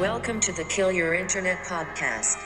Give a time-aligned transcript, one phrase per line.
[0.00, 2.36] Welcome to the Kill Your Internet podcast.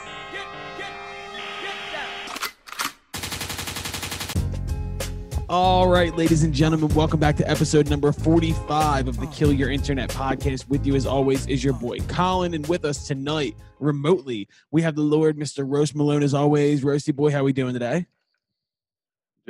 [5.48, 9.68] All right, ladies and gentlemen, welcome back to episode number 45 of the Kill Your
[9.68, 10.68] Internet podcast.
[10.68, 14.94] With you, as always, is your boy Colin, and with us tonight, remotely, we have
[14.94, 15.64] the Lord, Mr.
[15.66, 16.82] Roast Malone, as always.
[16.82, 18.06] Roasty boy, how we doing today?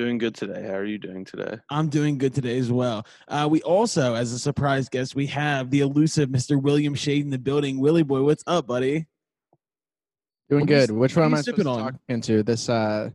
[0.01, 0.63] Doing good today.
[0.63, 1.57] How are you doing today?
[1.69, 3.05] I'm doing good today as well.
[3.27, 6.59] Uh, we also, as a surprise guest, we have the elusive Mr.
[6.59, 7.79] William Shade in the building.
[7.79, 9.05] Willie boy, what's up, buddy?
[10.49, 10.91] Doing What are you- good.
[10.91, 12.41] Which one am I sipping supposed to talk into?
[12.41, 13.11] This uh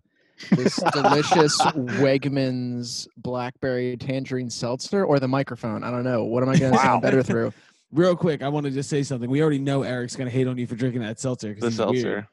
[0.52, 5.82] this delicious Wegmans blackberry tangerine seltzer or the microphone?
[5.82, 6.22] I don't know.
[6.22, 6.84] What am I going to Wow.
[6.84, 7.52] sound better through?
[7.90, 9.28] Real quick, I want to just say something.
[9.28, 11.52] We already know Eric's going to hate on you for drinking that seltzer.
[11.52, 12.08] 'cause The he's seltzer.
[12.08, 12.26] weird.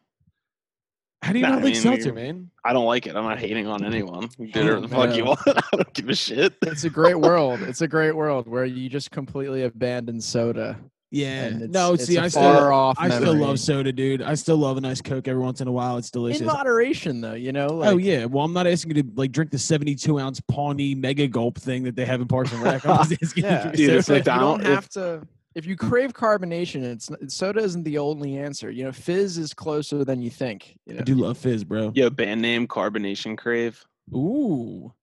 [1.24, 2.50] How do you Nah, not I like mean, seltzer, man?
[2.66, 3.16] I don't like it.
[3.16, 4.30] I'm not hating on anyone.
[4.38, 5.40] You Do Oh, whatever the fuck you want.
[5.48, 6.54] I don't give a shit.
[6.64, 7.62] It's a great world.
[7.62, 10.78] It's a great world where you just completely abandon soda.
[11.12, 11.46] Yeah.
[11.46, 14.22] It's, no, it's see, a I still, far off I still love soda, dude.
[14.24, 15.98] I still love a nice Coke every once in a while.
[15.98, 16.42] It's delicious.
[16.42, 17.68] in moderation though, you know?
[17.70, 18.26] Oh, like, oh yeah.
[18.26, 21.84] Well, I'm not asking you to like drink the 72 ounce Pawnee Mega Gulp thing
[21.84, 22.86] that they have in Parks and Rec.
[22.86, 23.98] I'm just asking you to Yeah, drink Dude, soda.
[24.00, 27.98] it's like you don't McDonald's- have to if you crave carbonation, it's soda isn't the
[27.98, 28.72] only answer.
[28.72, 30.78] You know, fizz is closer than you think.
[30.86, 31.92] You I do love fizz, bro.
[31.96, 33.84] Yo, band name Carbonation Crave.
[34.14, 34.94] Ooh.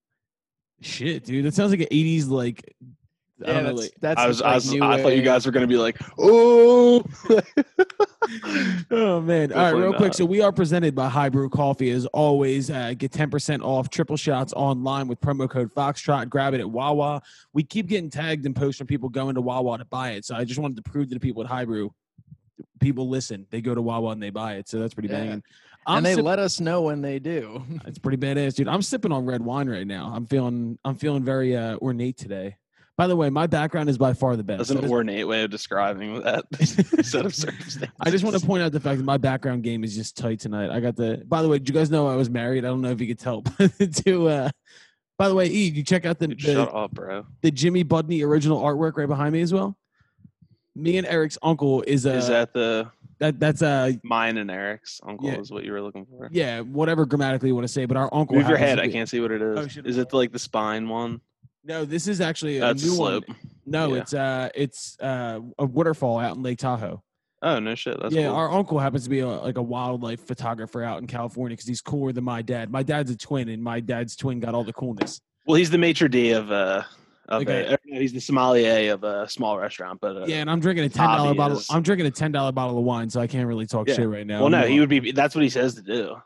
[0.81, 1.45] Shit, dude.
[1.45, 2.75] That sounds like an 80s like.
[3.45, 5.53] I Yeah, don't that's, like- that's I was, I was, I thought you guys were
[5.53, 7.03] gonna be like, oh.
[8.91, 9.53] oh man!
[9.53, 10.15] All right, Definitely real quick.
[10.15, 12.71] So we are presented by High Brew Coffee as always.
[12.71, 16.29] Uh, get ten percent off triple shots online with promo code Foxtrot.
[16.29, 17.23] Grab it at Wawa.
[17.53, 20.25] We keep getting tagged and posts from people going to Wawa to buy it.
[20.25, 21.93] So I just wanted to prove to the people at High Brew,
[22.81, 23.47] people listen.
[23.51, 24.69] They go to Wawa and they buy it.
[24.69, 25.19] So that's pretty Yeah.
[25.21, 25.43] banging.
[25.87, 27.65] I'm and they sip- let us know when they do.
[27.87, 28.69] it's pretty badass, dude.
[28.69, 30.13] I'm sipping on red wine right now.
[30.15, 32.57] I'm feeling I'm feeling very uh, ornate today.
[33.01, 34.59] By the way, my background is by far the best.
[34.59, 36.45] That's an just- ornate way of describing that
[37.03, 37.89] set of circumstances.
[37.99, 40.39] I just want to point out the fact that my background game is just tight
[40.39, 40.69] tonight.
[40.69, 41.23] I got the.
[41.27, 42.63] By the way, did you guys know I was married?
[42.67, 43.41] I don't know if you could tell.
[43.59, 44.51] but to uh,
[45.17, 47.25] by the way, Eve, you check out the the, Shut up, bro.
[47.41, 49.79] the Jimmy Budney original artwork right behind me as well.
[50.77, 55.01] Me and Eric's uncle is uh Is that the that that's uh mine and Eric's
[55.07, 55.27] uncle?
[55.27, 55.39] Yeah.
[55.39, 56.29] Is what you were looking for?
[56.31, 58.79] yeah whatever grammatically you want to say, but our uncle Move your head.
[58.79, 59.79] I can't see what it is.
[59.79, 61.23] Oh, is it like the spine one?
[61.65, 63.29] No, this is actually a That's new slope.
[63.29, 63.37] one.
[63.67, 64.01] No, Yeah.
[64.01, 67.03] it's uh it's uh a waterfall out in Lake Tahoe.
[67.43, 67.99] Oh no shit.
[68.01, 68.37] That's yeah, cool.
[68.37, 71.81] our uncle happens to be a, like a wildlife photographer out in California because he's
[71.81, 72.71] cooler than my dad.
[72.71, 75.21] My dad's a twin, and my dad's twin got all the coolness.
[75.47, 76.83] Well, he's the maitre d of uh
[77.29, 80.01] of Like a, a- or no, he's the sommelier of a small restaurant.
[80.01, 81.61] But uh, Yeah, and I'm drinking a ten dollar bottle.
[81.71, 83.95] I'm drinking a ten dollar bottle of wine, so I can't really talk Yeah.
[83.95, 84.41] shit right now.
[84.41, 85.13] well, no, he would be.
[85.13, 86.17] That's what he says to do.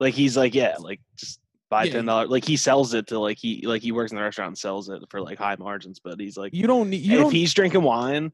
[0.00, 1.38] Like he's like, yeah, like just
[1.70, 1.92] buy Yeah.
[1.94, 2.28] ten dollars.
[2.30, 4.88] Like he sells it to like he like he works in the restaurant and sells
[4.88, 5.98] it for like high margins.
[6.00, 7.02] But he's like, You don't need.
[7.02, 7.32] You if don't.
[7.32, 8.32] he's drinking wine,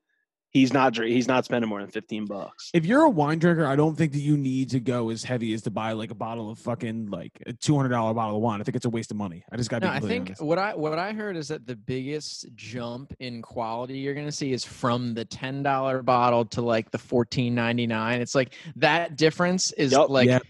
[0.50, 2.70] he's not dr- he's not spending more than fifteen bucks.
[2.74, 5.54] if you're a wine drinker, I don't think that you need to go as heavy
[5.54, 8.42] as to buy like a bottle of fucking like a two hundred dollar bottle of
[8.42, 8.60] wine.
[8.60, 9.42] I think it's a waste of money.
[9.50, 10.42] I just got to No, I think honest.
[10.42, 14.52] what I what I heard is that the biggest jump in quality you're gonna see
[14.52, 18.20] is from the ten dollar bottle to like the fourteen ninety nine.
[18.20, 20.10] It's like that difference is Yup.
[20.10, 20.40] like Yeah.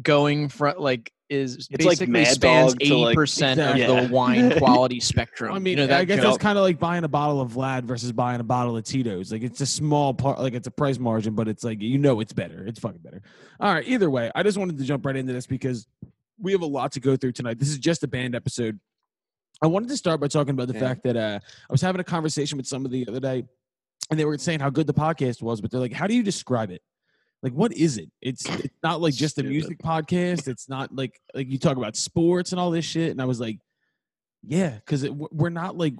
[0.00, 4.06] going from like is It's basically Mad spans eighty like- percent of Exactly.
[4.06, 5.54] the wine quality spectrum.
[5.54, 6.26] I mean, you know, that I guess jump.
[6.34, 9.32] that's kind of like buying a bottle of Vlad versus buying a bottle of Tito's.
[9.32, 12.20] Like it's a small part, like it's a price margin, but it's like you know
[12.20, 12.66] it's better.
[12.66, 13.22] It's fucking better.
[13.60, 13.86] All right.
[13.88, 15.86] Either way, I just wanted to jump right into this because
[16.40, 17.58] we have a lot to go through tonight.
[17.58, 18.78] This is just a band episode.
[19.62, 20.80] I wanted to start by talking about the Yeah.
[20.80, 23.44] fact that uh, I was having a conversation with somebody the other day,
[24.10, 26.22] and they were saying how good the podcast was, but they're like, "How do you
[26.24, 26.82] describe it?
[27.44, 28.10] Like, what is it?
[28.22, 30.48] It's it's not like just a music podcast.
[30.48, 33.38] It's not like like you talk about sports and all this shit." And I was
[33.38, 33.58] like,
[34.42, 35.94] "Yeah, because we're not like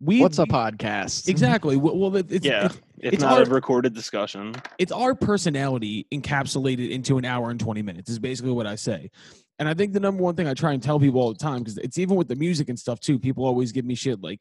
[0.00, 1.28] we What's a podcast?
[1.28, 1.76] Exactly.
[1.76, 4.54] Well, it's, yeah, it's if it's not our- a recorded discussion.
[4.78, 9.10] it's our personality encapsulated into an hour and 20 minutes is basically what I say.
[9.58, 11.60] And I think the number one thing I try and tell people all the time,
[11.60, 14.40] because it's even with the music and stuff too, people always give me shit like,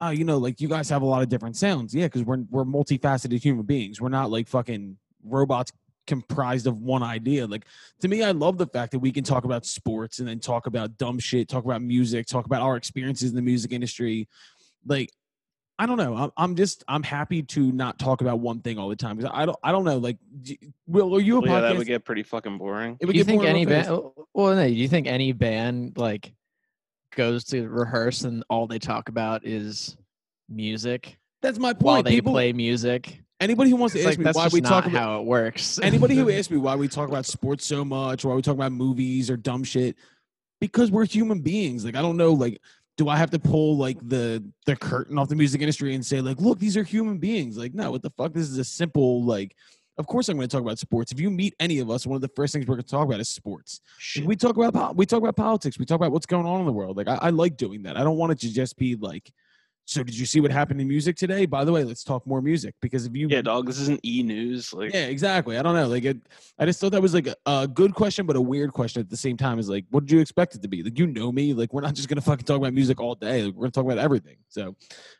[0.00, 1.94] oh, you know, like you guys have a lot of different sounds.
[1.94, 4.00] Yeah, because we're we're multifaceted human beings.
[4.00, 4.96] We're not like fucking
[5.28, 5.72] robots
[6.06, 7.46] comprised of one idea.
[7.46, 7.66] Like
[8.00, 10.66] to me, I love the fact that we can talk about sports and then talk
[10.66, 14.28] about dumb shit, talk about music, talk about our experiences in the music industry.
[14.86, 15.10] Like
[15.78, 16.16] I don't know.
[16.16, 19.30] I'm, I'm just I'm happy to not talk about one thing all the time because
[19.34, 19.98] I don't I don't know.
[19.98, 20.54] Like, do,
[20.86, 22.96] Will, are you a Well, yeah, that would get pretty fucking boring.
[23.00, 23.88] it Do you think any band?
[23.88, 24.66] Oh, well, no.
[24.66, 26.32] Do you think any band like
[27.14, 29.96] goes to rehearse and all they talk about is
[30.48, 31.82] music That's my point.
[31.82, 32.06] while point.
[32.06, 33.22] they People, play music?
[33.40, 35.26] Anybody who wants to It's ask like me that's why we talk about how it
[35.26, 35.78] works.
[35.82, 38.72] anybody who asks me why we talk about sports so much, why we talk about
[38.72, 39.96] movies or dumb shit,
[40.60, 41.84] because we're human beings.
[41.84, 42.60] Like I don't know, like
[42.96, 46.20] do I have to pull like the the curtain off the music industry and say
[46.20, 47.56] like, look, these are human beings?
[47.56, 48.32] Like, no, what the fuck?
[48.32, 49.54] This is a simple like.
[49.98, 51.10] Of course, I'm going to talk about sports.
[51.10, 53.06] If you meet any of us, one of the first things we're going to talk
[53.06, 53.80] about is sports.
[53.96, 54.26] Shit.
[54.26, 55.78] We talk about po- we talk about politics.
[55.78, 56.98] We talk about what's going on in the world.
[56.98, 57.96] Like I, I like doing that.
[57.96, 59.32] I don't want it to just be like.
[59.88, 61.46] So did you see what happened in music today?
[61.46, 63.66] By the way, let's talk more music because if you Yeah, dog.
[63.66, 64.72] This isn't e news.
[64.72, 65.58] Like, yeah, exactly.
[65.58, 65.86] I don't know.
[65.86, 66.16] Like, it,
[66.58, 69.08] I just thought that was like a, a good question, but a weird question at
[69.08, 69.60] the same time.
[69.60, 70.82] Is like, what did you expect it to be?
[70.82, 71.54] Like, you know me.
[71.54, 73.44] Like, we're not just gonna fucking talk about music all day.
[73.44, 74.38] Like, we're gonna talk about everything.
[74.48, 74.74] So,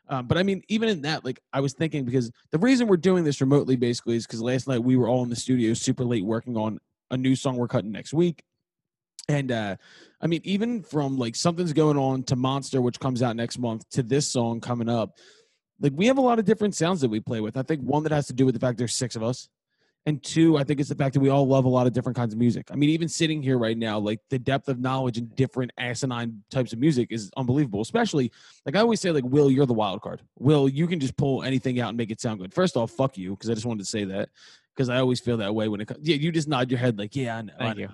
[0.08, 2.96] um, but I mean, even in that, like, I was thinking because the reason we're
[2.96, 6.04] doing this remotely basically is because last night we were all in the studio super
[6.04, 6.80] late working on
[7.12, 8.42] a new song we're cutting next week.
[9.28, 9.76] And uh
[10.26, 13.88] I mean, even from like something's going on to Monster, which comes out next month,
[13.90, 15.18] to this song coming up,
[15.78, 17.56] like we have a lot of different sounds that we play with.
[17.56, 19.48] I think one that has to do with the fact there's six of us.
[20.04, 22.16] And two, I think it's the fact that we all love a lot of different
[22.16, 22.72] kinds of music.
[22.72, 26.42] I mean, even sitting here right now, like the depth of knowledge in different asinine
[26.50, 27.80] types of music is unbelievable.
[27.80, 28.32] Especially,
[28.64, 30.22] like I always say, like Will, you're the wild card.
[30.40, 32.52] Will, you can just pull anything out and make it sound good.
[32.52, 34.30] First off, fuck you, because I just wanted to say that
[34.76, 36.06] because I always feel that way when it comes.
[36.06, 37.52] Yeah, you just nod your head like, yeah, I know.
[37.58, 37.82] I Thank know.
[37.82, 37.88] you.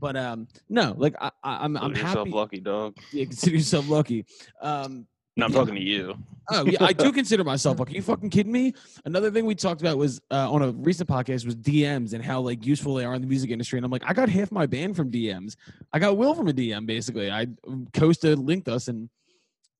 [0.00, 2.30] But um, no, like I, I, I'm, I'm consider yourself happy.
[2.30, 2.96] lucky, dog.
[3.12, 4.24] Yeah, consider yourself lucky.
[4.62, 5.06] Um,
[5.36, 5.58] No, I'm Yeah.
[5.58, 6.16] talking to you.
[6.52, 7.94] Oh yeah, I do consider myself lucky.
[7.94, 8.72] You fucking kidding me?
[9.04, 12.40] Another thing we talked about was uh, on a recent podcast was DMs and how
[12.40, 13.78] like useful they are in the music industry.
[13.78, 15.56] And I'm like, I got half my band from DMs.
[15.92, 17.30] I got Will from a DM basically.
[17.30, 17.46] I
[17.94, 19.08] Costa linked us and.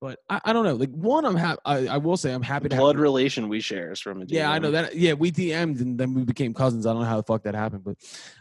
[0.00, 0.74] But I, I don't know.
[0.74, 1.60] Like one, I'm happy.
[1.64, 2.74] I, I will say I'm happy to.
[2.74, 4.96] Have, Blood relation we share is from a yeah, I know that.
[4.96, 6.86] Yeah, we DM'd and then we became cousins.
[6.86, 7.96] I don't know how the fuck that happened, but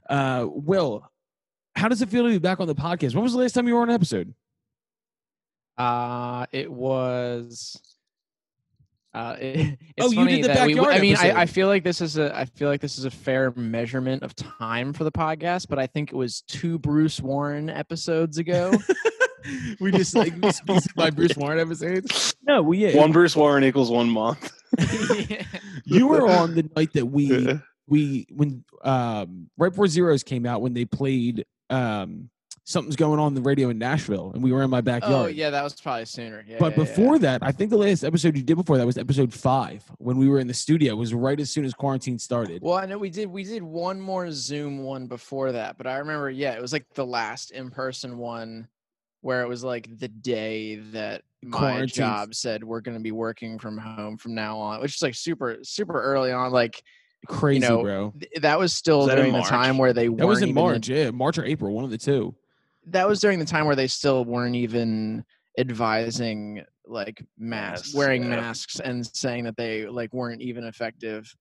[0.10, 1.06] uh, Will,
[1.76, 3.14] how does it feel to be back on the podcast?
[3.14, 4.34] When was the last time you were on an episode?
[5.78, 7.82] Uh, it was.
[9.14, 11.18] Uh, it, it's Oh, you funny did the that we- backyard I mean.
[11.18, 14.24] I, I feel like this is a I feel like this is a fair measurement
[14.24, 18.72] of time for the podcast, but I think it was two Bruce Warren episodes ago.
[19.80, 22.36] we just like we speak by Bruce Warren episodes.
[22.48, 22.96] No, well, yeah.
[22.96, 24.52] One Bruce Warren equals one month.
[25.30, 25.44] Yeah.
[25.86, 30.62] you were on the night that we we when um right before zeros came out
[30.62, 32.30] when they played um
[32.64, 35.26] something's going on in the radio in nashville and we were in my backyard oh
[35.26, 36.46] yeah, that was probably sooner.
[36.48, 36.86] Yeah, but yeah, yeah.
[36.86, 40.18] before that i think the last episode you did before that was episode five when
[40.18, 42.86] we were in the studio it was right as soon as quarantine started Well, I
[42.86, 46.54] know we did we did one more Zoom one before that, but I remember, yeah,
[46.54, 48.68] it was like the last in person one
[49.22, 53.60] where it was like the day that my job said we're going to be working
[53.60, 56.52] from home from now on, which is like super super early on.
[56.52, 56.82] Like
[57.28, 60.26] crazy know, bro th- that was still Was that during the time where they that
[60.26, 62.34] was weren't in even march yeah march or april one of the two
[62.88, 65.26] that was during the time where they still weren't even
[65.58, 68.30] advising like masks Masks, wearing yeah.
[68.38, 71.36] masks and saying that they like weren't even effective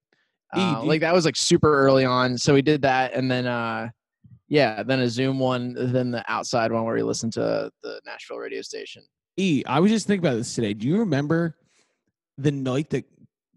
[0.56, 3.12] E, uh, do you- like that was like super early on so we did that
[3.14, 3.88] and then uh
[4.48, 8.38] yeah then a zoom one then the outside one where we listened to the nashville
[8.38, 9.02] radio station
[9.36, 11.56] e i was just thinking about this today do you remember
[12.38, 13.04] the night that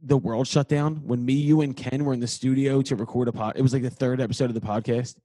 [0.04, 3.28] the world shut down when me you and ken were in the studio to record
[3.28, 5.16] a pod it was like the third episode of the podcast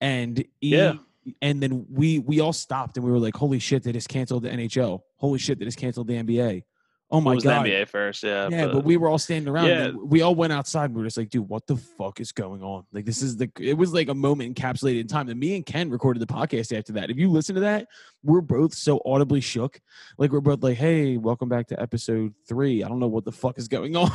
[0.00, 0.94] and e Yeah.
[1.42, 3.82] and then we we all stopped and we were like, "Holy shit!
[3.82, 5.00] They just canceled the NHL.
[5.16, 5.58] Holy shit!
[5.58, 6.62] They just canceled the NBA.
[7.08, 8.22] Oh my What was god!" the NBA first?
[8.24, 8.48] Yeah.
[8.50, 9.66] yeah, but, we were all standing around.
[9.68, 9.90] Yeah.
[9.92, 10.86] we all went outside.
[10.86, 13.36] and We were just like, "Dude, what the fuck is going on?" Like, this is
[13.36, 13.48] the.
[13.60, 15.28] It was like a moment encapsulated in time.
[15.28, 17.08] And me and Ken recorded the podcast after that.
[17.10, 17.86] If you listen to that,
[18.24, 19.80] we're both so audibly shook.
[20.18, 22.82] Like we're both like, "Hey, welcome back to episode three.
[22.82, 24.10] I don't know what the fuck is going on."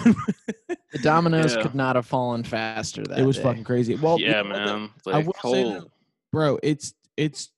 [0.67, 1.61] the dominoes Yeah.
[1.61, 3.43] could not have fallen faster that it was day.
[3.43, 3.95] fucking crazy.
[3.95, 4.79] Well, yeah, know what, though?
[4.79, 4.89] man.
[5.07, 5.91] I Like, will say whole- though,
[6.33, 7.51] bro, it's it's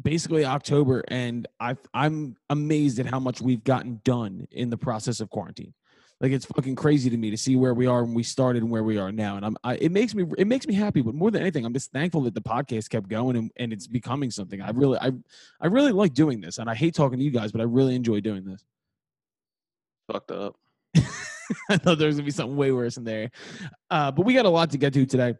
[0.00, 5.20] basically October, and I I'm amazed at how much we've gotten done in the process
[5.20, 5.74] of quarantine.
[6.20, 8.70] Like it's fucking crazy to me to see where we are when we started and
[8.70, 11.02] where we are now, and I'm I, it makes me it makes me happy.
[11.02, 13.86] But more than anything, I'm just thankful that the podcast kept going and, and it's
[13.86, 14.62] becoming something.
[14.62, 15.12] I really I
[15.60, 17.94] I really like doing this, and I hate talking to you guys, but I really
[17.94, 18.64] enjoy doing this.
[20.10, 20.56] fucked up.
[21.68, 23.30] I thought there was gonna be something way worse in there.
[23.90, 25.34] Uh, but we got a lot to get to today.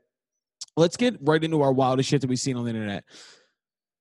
[0.76, 3.04] Let's get right into our wildest shit that we've seen on the internet.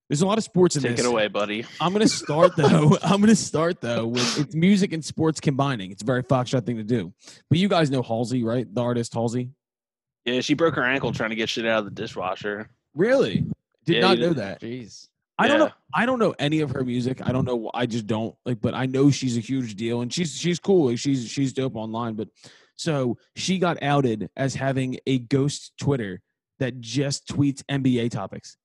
[0.10, 0.90] There's a lot of sports in this.
[0.92, 1.06] Take this.
[1.06, 1.66] it away, buddy.
[1.82, 2.98] I'm gonna start though.
[3.04, 5.92] I'm gonna start though with it's music and sports combining.
[5.92, 7.12] It's a very Foxtrot thing to do.
[7.50, 8.68] But you guys know Halsey, right?
[8.74, 9.50] The artist Halsey.
[10.26, 12.70] Yeah, she broke her ankle trying to get shit out of the dishwasher.
[12.96, 13.46] Really?
[13.86, 14.38] Did Yeah, not you know did.
[14.38, 14.62] that.
[14.62, 15.08] jeez
[15.38, 15.72] I don't know.
[15.94, 17.22] I don't know any of her music.
[17.28, 17.70] I don't know.
[17.74, 18.62] I just don't like.
[18.62, 20.88] But I know she's a huge deal, and she's she's cool.
[20.90, 22.14] Like, she's she's dope online.
[22.14, 22.30] But
[22.78, 26.22] so she got outed as having a ghost Twitter
[26.60, 28.56] that just tweets NBA topics.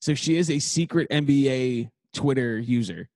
[0.00, 3.08] So she is a secret NBA Twitter user,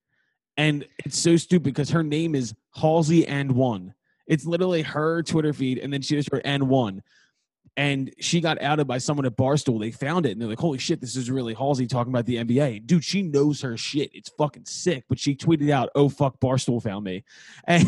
[0.57, 3.95] and it's so stupid because her name is Halsey and one.
[4.26, 7.03] It's literally her Twitter feed, and then she just wrote and one.
[7.76, 9.81] And she got outed by someone at Barstool.
[9.81, 12.37] They found it and they're like, "Holy shit, this is really Halsey talking about the
[12.37, 14.11] NBA." Dude, she knows her shit.
[14.14, 15.04] It's fucking sick.
[15.09, 17.25] But she tweeted out, "Oh fuck, Barstool found me,"
[17.66, 17.85] and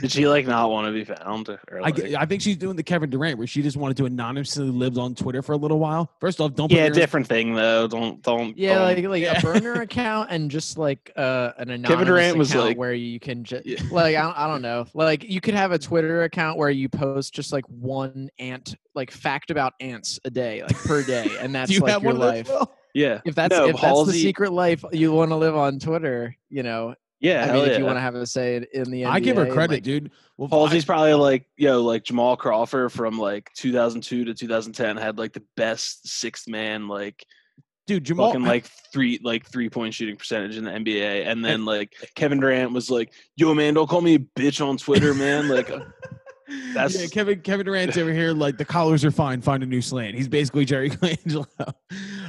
[0.00, 1.48] Did she like not want to be found?
[1.48, 3.96] Or, I, like, g- I think she's doing the Kevin Durant where she just wanted
[3.98, 6.10] to anonymously live on Twitter for a little while.
[6.20, 7.86] First off, don't put yeah, your- different thing though.
[7.88, 8.56] Don't don't.
[8.58, 9.38] Yeah, don't- like like Yeah.
[9.38, 13.18] a burner account and just like uh, an anonymous Kevin Durant was like- where you
[13.18, 13.80] can just Yeah.
[13.90, 16.88] like I don't, I don't know like you could have a Twitter account where you
[16.88, 21.54] post just like one ant like fact about ants a day like per day and
[21.54, 22.48] that's you like have your one of those?
[22.48, 22.48] life.
[22.48, 22.74] Will?
[22.94, 26.36] yeah, If that's No, if that's the secret life you want to live on Twitter,
[26.48, 27.42] you know, yeah.
[27.44, 29.20] I hell mean, if you want to have a say in- in the NBA, I
[29.20, 30.10] give her credit, like, dude.
[30.38, 35.18] Well, Halsey's I- probably like yo, like Jamal Crawford from like 2002 to 2010 had
[35.18, 37.24] like the best sixth man like
[37.86, 38.28] dude, Jamal.
[38.30, 42.40] fucking like three like three point shooting percentage in the NBA, and then like Kevin
[42.40, 45.70] Durant was like, "Yo, man, don't call me a bitch on Twitter, man." Like,
[46.76, 49.40] uh, yeah, Kevin Kevin Durant's over here like the collars are fine.
[49.40, 50.14] Find a new slant.
[50.16, 51.46] He's basically Jerry Colangelo.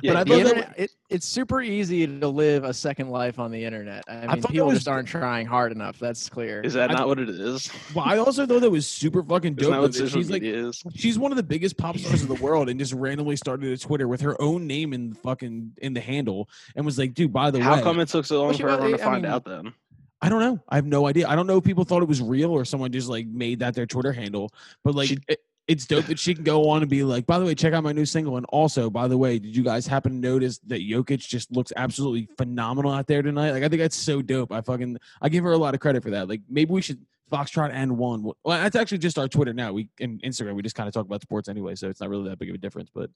[0.01, 3.51] Yeah, but I that internet, it, it's super easy to live a second life on
[3.51, 4.03] the internet.
[4.07, 5.99] I mean, that people was- just aren't trying hard enough.
[5.99, 6.61] That's clear.
[6.61, 7.69] is that I- not what it is?
[7.95, 9.93] well, I also thought that was super fucking dope.
[9.93, 10.81] She's like is?
[10.95, 13.77] she's one of the biggest pop stars in the world and just randomly started a
[13.77, 17.31] Twitter with her own name in the fucking in the handle and was like, dude,
[17.33, 17.63] by the way.
[17.63, 19.45] How way, come it took so long Well, for everyone to I find mean- out
[19.45, 19.73] then?
[20.21, 20.59] I don't know.
[20.69, 21.27] I have no idea.
[21.27, 23.73] I don't know if people thought it was real or someone just like made that
[23.73, 24.53] their Twitter handle.
[24.83, 27.39] But like, She- it, it's dope that she can go on and be like, by
[27.39, 28.35] the way, check out my new single.
[28.37, 31.71] And also, by the way, did you guys happen to notice that Jokic just looks
[31.77, 33.51] absolutely phenomenal out there tonight?
[33.51, 34.51] Like, I think that's so dope.
[34.51, 36.27] I fucking, I give her a lot of credit for that.
[36.27, 36.99] Like, maybe we should
[37.31, 38.23] Foxtrot and one.
[38.23, 39.71] Well, that's actually just our Twitter now.
[39.71, 40.55] We and Instagram.
[40.55, 42.55] We just kind of talk about sports anyway, so it's not really that big of
[42.55, 42.89] a difference.
[42.93, 43.09] But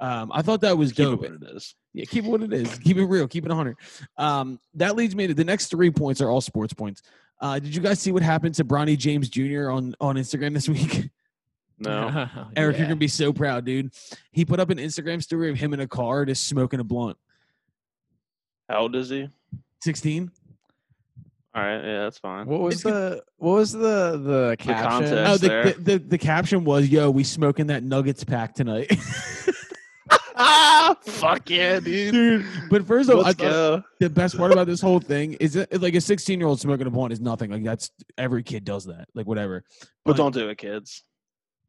[0.00, 1.20] um, I thought that was Keep it dope.
[1.20, 1.74] what it is.
[1.94, 2.78] Yeah, keep it what it is.
[2.80, 3.26] Keep it real.
[3.26, 3.76] Keep it 100.
[4.18, 7.02] Um, that leads me to the next three points are all sports points.
[7.40, 9.70] Uh, did you guys see what happened to Bronny James Jr.
[9.70, 11.10] on on Instagram this week?
[11.78, 12.26] No,
[12.56, 13.92] Eric, you're gonna be so proud, dude.
[14.32, 17.18] He put up an Instagram story of him in a car just smoking a blunt.
[18.68, 19.28] how old is he?
[19.82, 20.30] 16.
[21.54, 22.46] All right, yeah, that's fine.
[22.46, 23.78] What was It's good- the what was the
[24.22, 24.90] the caption?
[24.90, 25.14] context.
[25.14, 25.64] Oh, the, there.
[25.64, 28.90] the, the the caption was, "Yo, we smoking that Nuggets pack tonight."
[30.36, 32.12] ah, fuck yeah, dude.
[32.12, 33.82] Dude, but first of all, I Let's thought go.
[34.00, 36.86] the best part about this whole thing is that like a 16 year old smoking
[36.86, 37.50] a blunt is nothing.
[37.50, 39.06] Like that's every kid does that.
[39.14, 39.64] Like whatever.
[40.04, 41.02] But don't do it, kids.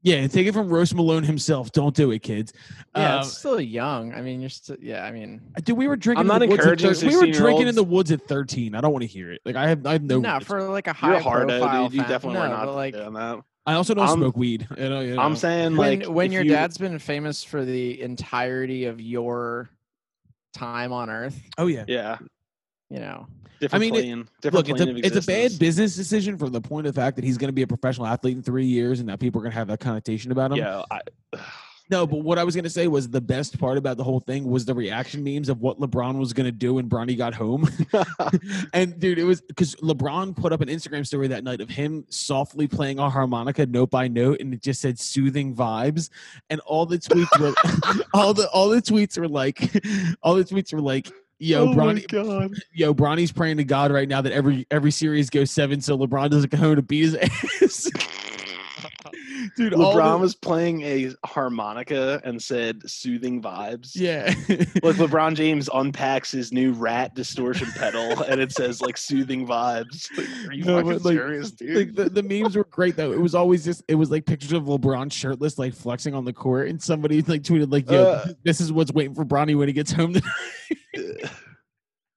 [0.03, 1.71] Yeah, take it from Roast Malone himself.
[1.71, 2.53] Don't do it, kids.
[2.95, 4.13] Yeah, Um, it's still young.
[4.13, 5.03] I mean, you're still yeah.
[5.03, 6.19] I mean, dude, we were drinking.
[6.19, 8.21] I'm in not the woods at encouraging thir- We were drinking in the woods at
[8.27, 8.75] 13.
[8.75, 9.41] I don't want to hear it.
[9.43, 10.19] Like I have, I have no.
[10.19, 11.93] no, it's- for like a You're high a hard profile dude.
[11.95, 13.39] You definitely no, were not but, like doing that.
[13.67, 14.67] I also don't I'm- smoke weed.
[14.77, 15.21] You know, you know.
[15.21, 18.99] I'm saying when like when if your you- dad's been famous for the entirety of
[19.01, 19.69] your
[20.53, 21.83] time on Earth, Oh yeah.
[21.87, 22.17] yeah,
[22.89, 23.27] you know,
[23.59, 26.51] different mean, it- plane, different Look, it's a of it's a bad business decision from
[26.53, 28.65] the point of the fact that he's going to be a professional athlete in three
[28.65, 30.57] years, and that people are going to have that connotation about him.
[30.59, 31.01] Yeah, I,
[31.89, 34.49] No, but what I was gonna say was the best part about the whole thing
[34.49, 37.69] was the reaction memes of what LeBron was gonna do when Bronny got home.
[38.73, 42.05] and dude, it was because LeBron put up an Instagram story that night of him
[42.09, 46.09] softly playing a harmonica note by note, and it just said soothing vibes.
[46.49, 49.61] And all the tweets were all the all the tweets were like
[50.21, 52.53] all the tweets were like, yo, oh Bronny god.
[52.73, 56.29] yo, Bronny's praying to God right now that every every series goes seven so LeBron
[56.29, 57.89] doesn't go home to beat his ass.
[59.55, 63.91] Dude, LeBron the- was playing a harmonica and said soothing vibes.
[63.95, 64.27] yeah.
[64.83, 70.07] Like LeBron James unpacks his new rat distortion pedal and it says like soothing vibes.
[70.17, 71.75] Like, are you No, fucking like- serious, dude?
[71.75, 73.11] like the, the memes were great though.
[73.11, 76.33] It was always just it was like pictures of LeBron shirtless, like flexing on the
[76.33, 79.67] court, and somebody like tweeted like, "Yo, Uh, this is what's waiting for Bronny when
[79.67, 81.29] he gets home." tonight."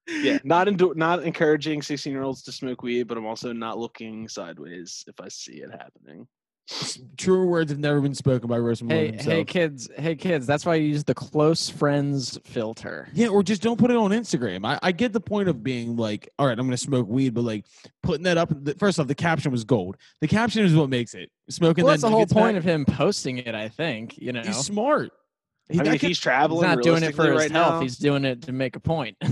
[0.07, 4.27] yeah, not not encouraging 16 year olds to smoke weed, but I'm also not looking
[4.27, 6.27] sideways if I see it happening.
[7.17, 9.25] Truer words have never been spoken by Rosa hey himself.
[9.25, 10.47] hey kids, hey kids.
[10.47, 13.09] That's why you use the close friends filter.
[13.13, 14.65] Yeah, or just don't put it on Instagram.
[14.65, 17.43] I, I get the point of being like, all right, I'm gonna smoke weed, but
[17.43, 17.65] like
[18.03, 18.49] putting that up.
[18.51, 19.97] The, first off, the caption was gold.
[20.21, 21.29] The caption is what makes it.
[21.49, 23.53] Smoking Well, that's the whole point pack, of him posting it.
[23.53, 25.11] I think you know He's smart.
[25.69, 27.75] He, I mean, that if kid- he's he's not doing it for his right health.
[27.75, 29.17] now- He's doing it to make a point.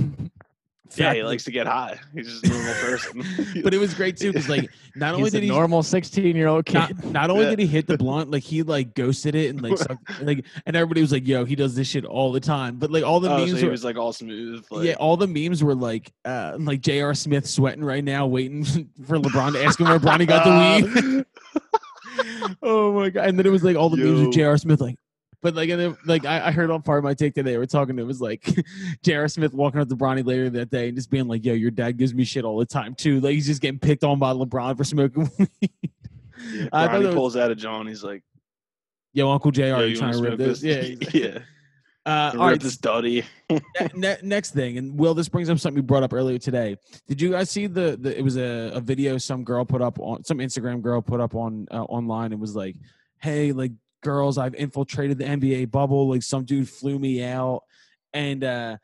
[0.96, 2.00] yeah, he likes to get high.
[2.14, 3.24] He's just a normal person.
[3.64, 6.66] but it was great too because like not only He's a did he normal 16-year-old
[6.66, 6.74] kid.
[6.76, 7.50] not, not only Yeah.
[7.52, 10.76] did he hit the blunt, like he like ghosted it and like sucked, like and
[10.76, 13.30] everybody was like, "Yo, he does this shit all the time." But like all the
[13.32, 14.66] oh, so memes he were, was like all smooth.
[14.72, 17.14] Like, yeah, all the memes were like, uh, like J.R.
[17.14, 18.64] Smith sweating right now, waiting
[19.06, 22.56] for LeBron to ask him where Bronny got the weed.
[22.64, 23.28] oh my god!
[23.28, 24.28] And then it was like all the memes Yo.
[24.28, 24.58] of J.R.
[24.58, 24.96] Smith, like.
[25.42, 27.66] But like, and then, like I, I heard on part of my take today, we're
[27.66, 27.98] talking.
[27.98, 28.46] It was like
[29.04, 29.28] J.R.
[29.30, 31.98] Smith walking up to Bronny later that day and just being like, "Yo, your dad
[31.98, 34.76] gives me shit all the time too." Like he's just getting picked on by LeBron
[34.76, 35.72] for smoking weed.
[36.52, 37.88] Yeah, I Bronny was- pulls out of John.
[37.88, 38.22] He's like,
[39.14, 39.62] Yo, Uncle Jr.
[39.62, 40.64] Yo, you, trying to rip smoke this?
[40.64, 40.82] Yeah.
[40.82, 41.40] he's- yeah.
[42.06, 42.60] Uh, all right.
[42.60, 43.24] this duddy.
[43.50, 43.60] ne-
[43.94, 46.76] ne- next thing, and Will, this brings up something we brought up earlier today.
[47.08, 47.98] Did you guys see the?
[48.00, 51.20] the it was a, a video some girl put up on some Instagram girl put
[51.20, 52.32] up on uh, online.
[52.32, 52.78] and was like,
[53.20, 56.10] "Hey, like girls, I've infiltrated the NBA bubble.
[56.10, 57.64] Like some dude flew me out,
[58.14, 58.78] and uh,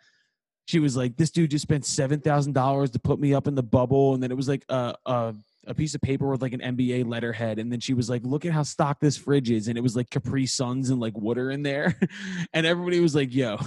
[0.66, 3.56] she was like, this dude just spent seven thousand dollars to put me up in
[3.56, 5.36] the bubble, and then it was like a a
[5.68, 8.46] a piece of paper with like an NBA letterhead, and then she was like, "Look
[8.46, 11.52] at how stocked this fridge is," and it was like Capri Suns and like water
[11.52, 11.98] in there,
[12.54, 13.58] and everybody was like, "Yo,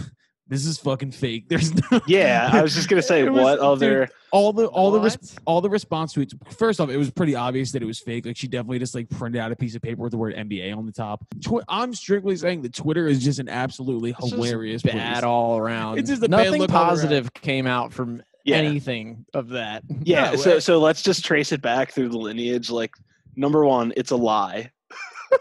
[0.49, 3.64] this is fucking fake." There's no Yeah, I was just gonna say was- what dude,
[3.64, 6.33] other all the all the res- all the response tweets.
[6.57, 8.26] First off, it was pretty obvious that it was fake.
[8.26, 10.76] Like she definitely just like printed out a piece of paper with the word NBA
[10.76, 11.25] on the top.
[11.43, 15.23] Twi- I'm strictly saying that Twitter is just an absolutely It's just hilarious bad place.
[15.23, 15.99] all around.
[15.99, 19.83] It's just a bad Nothing look all positive came out from yeah anything of that.
[20.02, 20.31] yeah.
[20.33, 22.69] No, so uh, so let's just trace it back through the lineage.
[22.71, 22.93] Like
[23.37, 24.73] number one, it's a lie.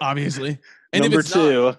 [0.02, 0.60] obviously.
[0.94, 1.76] And if number it's not- two,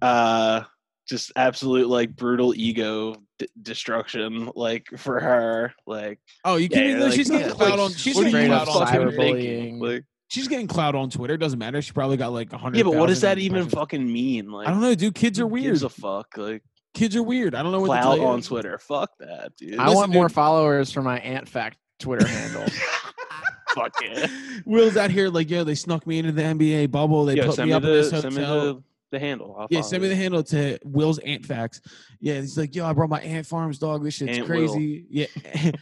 [0.00, 0.62] uh,
[1.08, 4.50] just absolute like brutal ego d- destruction.
[4.54, 6.90] Like for her, like oh, you kidding?
[6.90, 7.02] yeah, me?
[7.04, 7.92] like, she's getting yeah, clout like, on.
[7.92, 9.16] She's getting you Straight clout on Twitter.
[9.16, 9.80] cyberbullying.
[9.80, 11.36] Like, She's getting clout on Twitter.
[11.36, 11.82] Doesn't matter.
[11.82, 12.78] She probably got like a hundred.
[12.78, 13.78] yeah, but what does thousand that even impressions.
[13.78, 14.50] fucking mean?
[14.50, 15.14] Like, I don't know, dude.
[15.14, 15.66] Kids are weird.
[15.66, 16.28] gives a fuck?
[16.38, 16.62] Like
[16.94, 17.54] Kids are weird.
[17.54, 18.26] I don't know what to clout tell you.
[18.26, 18.78] on Twitter.
[18.78, 19.78] Fuck that, dude.
[19.78, 20.34] I Listen, want more dude.
[20.34, 22.66] followers for my Ant Fact Twitter handle.
[23.74, 24.26] fuck yeah.
[24.66, 27.24] Will's out here like, yo, they snuck me into the NBA bubble.
[27.24, 28.84] They Yo, put me me up in this the hotel.
[29.12, 29.54] The, the handle.
[29.58, 30.10] I'll Yeah, send me it.
[30.10, 31.80] the handle to Will's Ant Facts.
[32.20, 34.02] Yeah, he's like, yo, I brought my Ant Farms dog.
[34.02, 34.72] This shit's Ant Will.
[34.72, 35.06] crazy.
[35.10, 35.26] Yeah,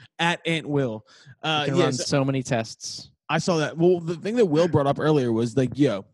[0.19, 1.07] at Ant Will.
[1.43, 3.11] Uh, You can yeah, run so so many tests.
[3.29, 3.79] I saw that.
[3.79, 6.05] Well, the thing that Will brought up earlier was like, yo,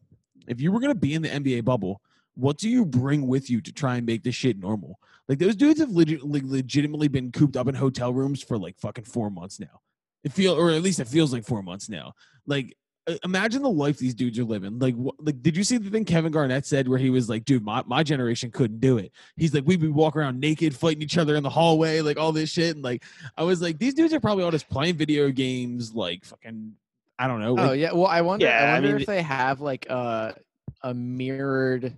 [0.46, 2.00] if you were gonna be in the NBA bubble,
[2.34, 4.98] what do you bring with you to try and make this shit normal?
[5.28, 8.78] Like those dudes have legit, like, legitimately been cooped up in hotel rooms for like
[8.78, 9.80] fucking four months now.
[10.22, 12.12] It feel, or at least it feels like four months now.
[12.46, 12.76] Like,
[13.24, 14.78] imagine the life these dudes are living.
[14.78, 17.44] Like, wh- like, did you see the thing Kevin Garnett said where he was like,
[17.44, 21.02] "Dude, my, my generation couldn't do it." He's like, "We'd be walking around naked, fighting
[21.02, 23.04] each other in the hallway, like all this shit." And like,
[23.36, 26.72] I was like, these dudes are probably all just playing video games, like fucking,
[27.18, 27.56] I don't know.
[27.58, 27.92] Oh yeah.
[27.92, 28.46] Well, I wonder.
[28.46, 30.34] Yeah, I I mean- if they have like a
[30.82, 31.96] a mirrored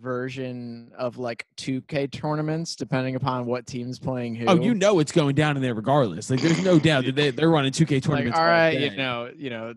[0.00, 4.46] version of like 2K tournaments, depending upon what team's playing who.
[4.46, 6.30] Oh, you know it's going down in there regardless.
[6.30, 8.36] Like, there's no doubt that they, they're running 2K tournaments.
[8.38, 8.90] all all right, day.
[8.90, 9.74] you know, you know,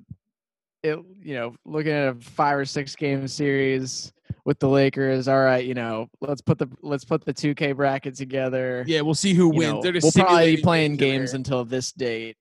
[0.83, 4.11] it, you know, looking at a five or six game series
[4.45, 5.27] with the Lakers.
[5.27, 8.83] All right, you know, let's put the let's put the 2K bracket together.
[8.87, 9.73] Yeah, we'll see who you wins.
[9.73, 12.37] know, they're just we'll probably be playing in games until this date.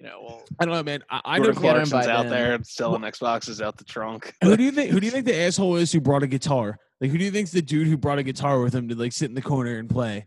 [0.00, 1.02] You know, well, I don't know, man.
[1.10, 1.44] I, I know.
[1.44, 2.30] Jordan Clarkson's out then.
[2.30, 4.32] there selling Xboxes out the trunk.
[4.42, 4.90] Who do you think?
[4.90, 6.78] Who do you think the asshole is who brought a guitar?
[7.00, 9.12] Like, who do you think's the dude who brought a guitar with him to like
[9.12, 10.26] sit in the corner and play?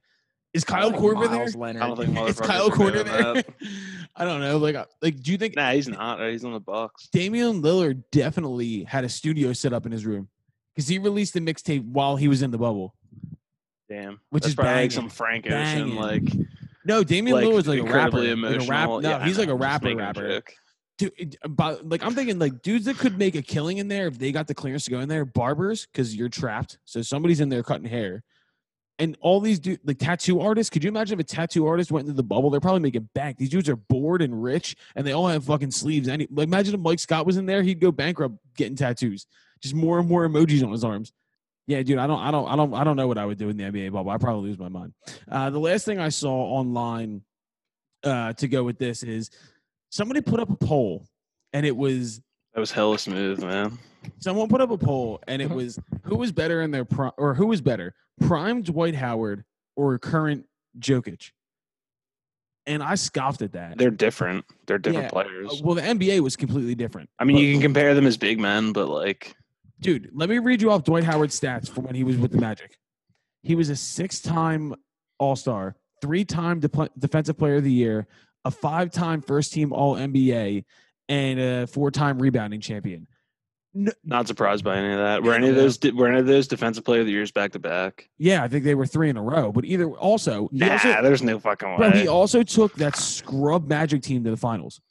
[0.53, 1.47] Is Kyle like Korver there?
[1.47, 1.81] Leonard.
[1.81, 3.43] I don't think Is Kyle Korver there?
[4.15, 4.57] I don't know.
[4.57, 6.19] Like, uh, like, do you think Nah, he's not.
[6.29, 7.07] He's on the Bucks.
[7.13, 10.27] Damian Lillard definitely had a studio set up in his room
[10.75, 12.93] because he released the mixtape while he was in the bubble?
[13.89, 14.19] Damn.
[14.29, 15.83] Which That's is probably like banging, some Frank banging.
[15.83, 16.23] Ocean, like
[16.85, 18.89] No, Damian like Lillard's like a rapper, incredibly like a rap.
[18.89, 19.89] No, Yeah, he's like know, a I'm just rapper.
[19.89, 20.43] a Rapper.
[20.97, 24.19] Dude, but like I'm thinking, like dudes that could make a killing in there if
[24.19, 25.25] they got the clearance to go in there.
[25.25, 28.23] Barbers, because you're trapped, so somebody's in there cutting hair,
[29.01, 30.69] and all these dude like tattoo artists.
[30.69, 32.51] Could you imagine if a tattoo artist went into the bubble?
[32.51, 33.37] They're probably making bank.
[33.37, 36.07] These dudes are bored and rich, and they all have fucking sleeves.
[36.07, 39.25] Any like imagine if Mike Scott was in there, he'd go bankrupt getting tattoos.
[39.59, 41.11] Just more and more emojis on his arms.
[41.65, 43.49] Yeah, dude, I don't, I don't, I don't, I don't know what I would do
[43.49, 44.11] in the NBA bubble.
[44.11, 44.93] I probably lose my mind.
[45.29, 47.21] Uh, the last thing I saw online
[48.03, 49.31] uh, to go with this is
[49.89, 51.07] somebody put up a poll,
[51.53, 52.21] and it was
[52.53, 53.77] That was hella smooth, man.
[54.19, 55.55] someone put up a poll, and it uh-huh.
[55.55, 59.43] was who was better in their prime, or who was better, prime Dwight Howard
[59.75, 60.45] or current
[60.79, 61.31] Jokic.
[62.67, 63.77] And I scoffed at that.
[63.77, 64.45] They're different.
[64.67, 65.61] They're different Yeah, players.
[65.63, 67.09] Well, the NBA was completely different.
[67.17, 69.35] I mean, But- you can compare them as big men, but like,
[69.79, 72.37] dude, let me read you off Dwight Howard's stats for when he was with the
[72.37, 72.77] Magic.
[73.41, 74.75] He was a six-time
[75.17, 78.07] All-Star, three-time de- Defensive Player of the Year,
[78.45, 80.63] a five-time First-Team All-NBA,
[81.11, 83.05] and a four-time rebounding champion.
[83.73, 85.23] No, not surprised by any of that.
[85.23, 87.59] Were any of those were any of those defensive player of the years back to
[87.59, 88.09] back?
[88.17, 89.51] yeah, I think they were three in a row.
[89.51, 94.01] But either also, Nah, also there's no fucking bro, he also took that scrub Magic
[94.01, 94.81] team to the finals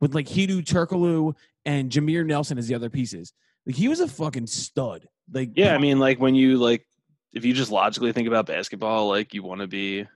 [0.00, 3.32] with like Hedo Turkoglu and Jameer Nelson as the other pieces.
[3.66, 5.06] Like he was a fucking stud.
[5.30, 6.86] Like Yeah, I mean, like when you like,
[7.32, 10.06] if you just logically think about basketball, like you want to be,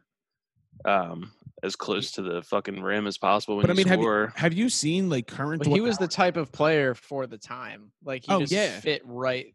[0.84, 4.00] um, as close to the fucking rim as possible when But I you mean, have
[4.00, 5.62] you, have you seen like current?
[5.64, 7.90] But he was the type of player for the time.
[8.04, 8.78] Like he Oh, just yeah.
[8.80, 9.54] fit right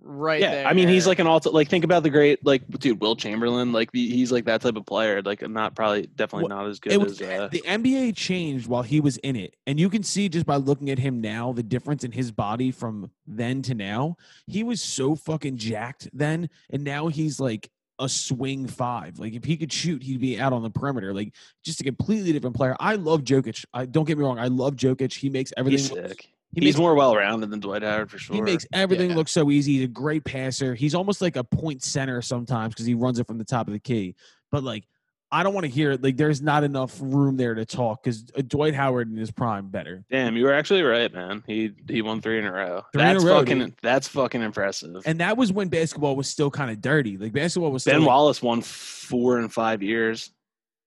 [0.00, 0.66] right yeah, there.
[0.66, 1.44] I mean, he's like an alt.
[1.46, 3.72] Like, think about the great, like, dude, Wilt Chamberlain.
[3.72, 5.20] Like, the- he's like that type of player.
[5.22, 7.40] Like, not probably, definitely Well, not as good it was as.
[7.40, 10.54] Uh, the NBA changed while he was in it, and you can see just by
[10.56, 14.16] looking at him now the difference in his body from then to now.
[14.46, 19.18] He was so fucking jacked then, and now he's like a swing five.
[19.18, 21.12] Like if he could shoot, he'd be out on the perimeter.
[21.12, 21.34] Like
[21.64, 22.76] just a completely different player.
[22.78, 23.64] I love Jokic.
[23.74, 24.38] I don't get me wrong.
[24.38, 25.12] I love Jokic.
[25.14, 25.78] He makes everything.
[25.78, 26.22] he's look- sick.
[26.52, 28.34] he he's makes more well rounded than Dwight Howard for sure.
[28.36, 29.16] He makes everything Yeah.
[29.16, 29.74] look so easy.
[29.74, 30.74] He's a great passer.
[30.74, 33.72] He's almost like a point center sometimes because he runs it from the top of
[33.72, 34.14] the key.
[34.52, 34.84] But like,
[35.30, 36.02] I don't want to hear it.
[36.02, 40.02] Like, there's not enough room there to talk because Dwight Howard in his prime better.
[40.10, 41.44] Damn, you were actually right, man.
[41.46, 42.82] He he won three in a row.
[42.94, 43.74] Three in a that's row, fucking dude.
[43.82, 45.02] that's fucking impressive.
[45.04, 47.18] And that was when basketball was still kind of dirty.
[47.18, 47.94] Like basketball was still.
[47.94, 50.30] ben like- Wallace won four in five years.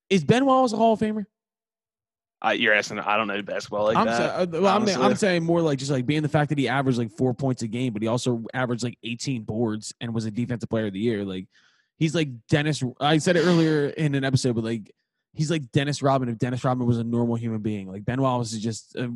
[0.10, 1.26] is Ben Wallace a Hall of Famer?
[2.42, 2.98] I, you're asking.
[2.98, 4.18] I don't know basketball like I'm, that.
[4.18, 6.68] sa- uh, well, I'm, I'm saying more like just like being the fact that he
[6.68, 10.26] averaged like four points a game, but he also averaged like 18 boards and was
[10.26, 11.24] a defensive player of the year.
[11.24, 11.46] Like
[12.02, 12.84] he's like Dennis.
[13.00, 14.92] I said it earlier in an episode, but like
[15.34, 17.88] he's like Dennis Rodman if Dennis Rodman was a normal human being.
[17.88, 19.08] Like Ben Wallace is just uh,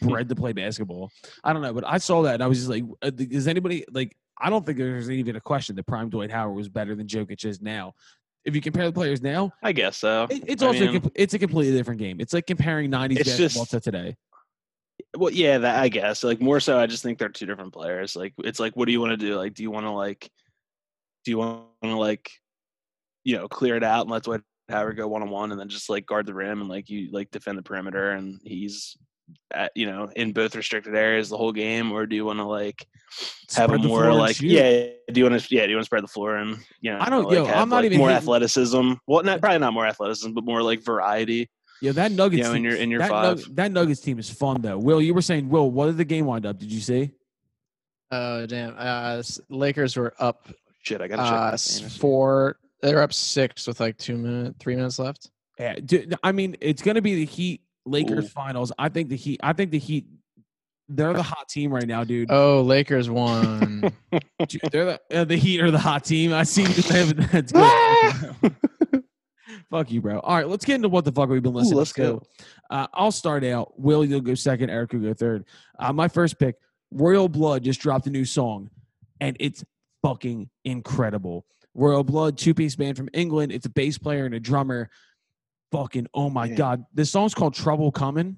[0.00, 1.10] bred to play basketball.
[1.44, 3.84] I don't know, but I saw that and I was just like, uh, is anybody
[3.92, 4.16] like?
[4.42, 7.44] I don't think there's even a question that Prime Dwight Howard was better than Jokic
[7.44, 7.92] is now.
[8.46, 10.26] If you compare the players now, I guess so.
[10.30, 12.20] it, it's I also a mean, com- it's a completely different game.
[12.20, 14.16] It's like comparing '90s It's basketball just- to today.
[15.14, 16.24] well, yeah, that I guess.
[16.24, 18.16] Like more so, I just think they're two different players.
[18.16, 19.36] Like it's like, what do you want to do?
[19.36, 20.30] Like, do you want to like,
[21.24, 22.30] do you want to like,
[23.24, 25.68] you know, clear it out and let Dwight Howard go one on one, and then
[25.68, 28.96] just like guard the rim and like you like defend the perimeter, and he's
[29.52, 32.44] at you know in both restricted areas the whole game, or do you want to
[32.44, 32.86] like
[33.54, 34.86] have Spread a more like yeah?
[35.12, 35.64] Do you want to yeah?
[35.64, 36.98] Do you want to spread the floor and you know?
[37.00, 38.92] I don't- like, yo, have, I'm not like, even more hating- athleticism.
[39.06, 41.50] Well, not probably not more athleticism, but more like variety.
[41.82, 42.42] Yeah, that Nuggets.
[42.42, 43.38] know, in team- your- in your that, five.
[43.38, 44.78] Nug- that Nuggets team is fun though.
[44.78, 46.58] Will, you were saying, Will, what did the game wind up?
[46.58, 47.10] Did you see?
[48.12, 48.74] Oh damn!
[48.76, 50.48] Uh, Lakers were up
[50.82, 51.82] Shit, I gotta check.
[51.82, 52.56] uh, my four.
[52.82, 55.30] They're up six with like two minutes, three minutes left.
[55.58, 58.28] Yeah, dude, I mean, it's going to be the Heat Lakers Ooh.
[58.28, 58.72] finals.
[58.78, 59.40] I think the Heat.
[59.42, 60.06] I think the Heat.
[60.88, 62.30] They're the hot team right now, dude.
[62.32, 63.92] Oh, Lakers won.
[64.48, 66.32] Dude, they're the uh, the Heat are the hot team.
[66.32, 68.54] I see you have that's good.
[69.70, 70.18] Fuck you, bro.
[70.18, 71.74] All right, let's get into what the fuck we've been listening.
[71.74, 71.78] To.
[71.78, 72.00] Let's to.
[72.00, 72.22] go.
[72.70, 73.78] Uh, I'll start out.
[73.78, 74.70] Will, you'll go second.
[74.70, 75.44] Eric will go third.
[75.78, 76.56] Uh, my first pick,
[76.90, 78.70] Royal Blood, just dropped a new song,
[79.20, 79.62] and it's
[80.02, 81.44] fucking incredible.
[81.74, 83.52] Royal Blood, two piece band from England.
[83.52, 84.90] It's a bass player and a drummer.
[85.72, 86.54] Fucking oh my Yeah.
[86.56, 88.36] god, this song's called Trouble Coming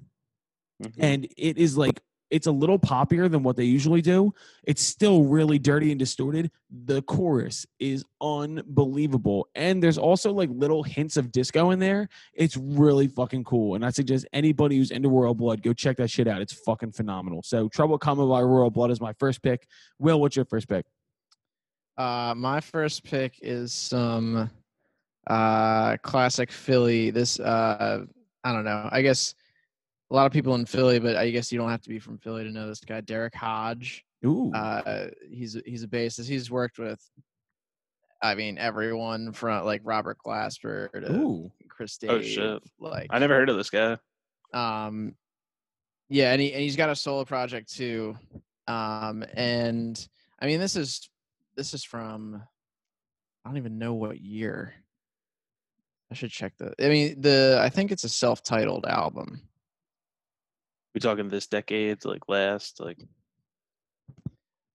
[0.83, 0.93] Mhm.
[0.99, 1.99] and it is like
[2.29, 4.33] it's a little poppier than what they usually do.
[4.63, 6.49] It's still really dirty and distorted.
[6.71, 9.47] The chorus is unbelievable.
[9.53, 12.09] And there's also like little hints of disco in there.
[12.33, 13.75] It's really fucking cool.
[13.75, 16.41] And I suggest anybody who's into Royal Blood, go check that shit out.
[16.41, 17.43] It's fucking phenomenal.
[17.43, 19.67] So Trouble Coming by Royal Blood is my first pick.
[19.99, 20.87] Will, what's your first pick?
[21.97, 24.49] Uh, my first pick is some
[25.27, 27.11] uh classic Philly.
[27.11, 28.05] This uh,
[28.43, 28.89] I don't know.
[28.91, 29.35] I guess
[30.11, 32.17] a lot of people in Philly, but I guess you don't have to be from
[32.17, 34.03] Philly to know this guy, Derrick Hodge.
[34.25, 34.51] Ooh.
[34.53, 36.27] Uh, he's he's a bassist.
[36.27, 37.01] He's worked with,
[38.21, 41.51] I mean, everyone from like Robert Glasper to Ooh.
[41.69, 42.61] Chris Oh, shit.
[42.79, 43.97] Like I never heard of this guy.
[44.53, 45.15] um
[46.09, 48.15] yeah and, he, and he's got a solo project too
[48.67, 50.07] um and
[50.39, 51.09] i mean this is
[51.55, 52.41] this is from
[53.45, 54.73] i don't even know what year
[56.11, 59.41] i should check the i mean the i think it's a self-titled album
[60.95, 62.99] We talking this decade, like last, like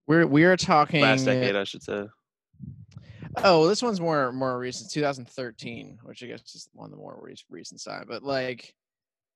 [0.07, 2.07] we're we're talking last decade, I should say.
[3.45, 7.19] oh this one's more more recent 2013 which i guess is one of the more
[7.21, 8.75] re- recent side but like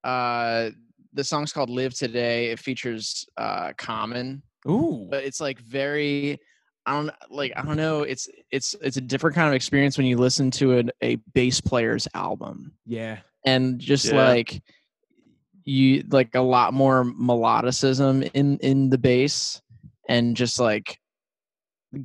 [0.02, 0.70] uh
[1.12, 5.06] the song's called live today it features uh common Ooh.
[5.10, 6.38] but it's like very
[6.86, 10.06] I don't like I don't know it's it's it's a different kind of experience when
[10.06, 13.18] you listen to an, a bass player's album Yeah.
[13.46, 14.28] and just Yeah.
[14.28, 14.62] like
[15.64, 19.60] you like a lot more melodicism in in the bass
[20.08, 20.98] and just like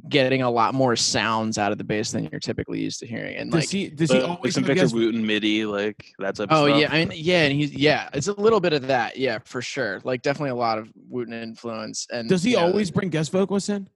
[0.10, 3.38] getting a lot more sounds out of the bass than you're typically used to hearing
[3.38, 6.58] and Does like he does he always some Victor Wooten MIDI, like that's type of
[6.58, 6.82] Oh stuff.
[6.82, 9.62] yeah, I mean yeah, and he's yeah, it's a little bit of that, yeah, for
[9.62, 10.02] sure.
[10.04, 12.06] Like definitely a lot of Wooten influence.
[12.12, 13.88] And Does he you know, always bring guest vocalists in?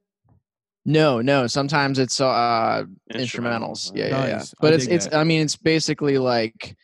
[0.85, 1.47] No, no.
[1.47, 3.91] Sometimes it's uh Instrumental, instrumentals.
[3.91, 4.35] uh, Yeah, yeah, yeah.
[4.37, 4.53] Nice.
[4.53, 5.15] I But it's it's that.
[5.15, 6.75] I mean it's basically like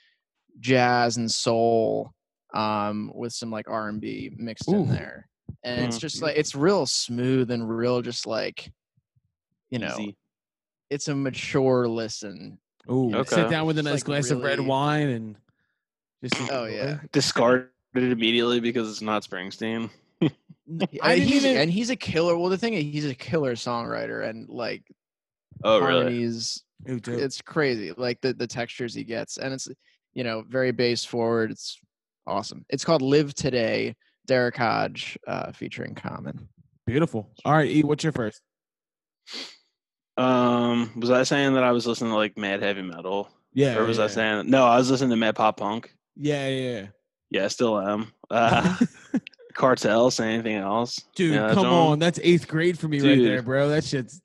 [0.60, 2.14] jazz and soul
[2.54, 4.76] um with some like R&B mixed Ooh.
[4.84, 5.28] in there.
[5.64, 6.02] And it's Mm.
[6.02, 8.72] just like it's real smooth and real just like
[9.70, 10.16] you know, Easy.
[10.90, 12.58] it's a mature listen.
[12.90, 13.14] Ooh.
[13.14, 13.36] Okay.
[13.36, 15.36] Sit down with a nice like, glass of red wine and
[16.24, 17.00] just Oh, yeah.
[17.12, 19.90] Discard it immediately because it's not Springsteen.
[20.22, 20.30] I
[21.02, 22.38] I he's, even- and he's a killer.
[22.38, 24.84] Well, the thing is, he's a killer songwriter, and like
[25.64, 26.02] Oh, really?
[26.04, 27.92] harmonies, Ooh, it's crazy.
[27.96, 29.68] Like the the textures he gets, and it's
[30.14, 31.52] you know very bass forward.
[31.52, 31.80] It's
[32.28, 32.66] awesome.
[32.70, 33.96] It's called "Live Today."
[34.28, 36.50] Derrick Hodge uh, featuring Common.
[36.86, 37.32] Beautiful.
[37.46, 38.42] All right, E, what's your first?
[40.18, 43.78] Um, was I saying that I was listening to like mad heavy metal, Yeah.
[43.78, 44.66] or was yeah, I saying no?
[44.66, 45.94] I was listening to mad pop punk.
[46.16, 46.86] Yeah, yeah.
[47.30, 48.12] Yeah, I still am.
[48.30, 48.76] Uh,
[49.58, 49.62] yeah.
[49.62, 50.12] Cartel.
[50.12, 51.00] Say anything else?
[51.16, 51.92] Dude, Yeah, come John?
[51.94, 52.00] on.
[52.00, 53.70] That's eighth grade for me right there, bro.
[53.70, 54.22] That shit's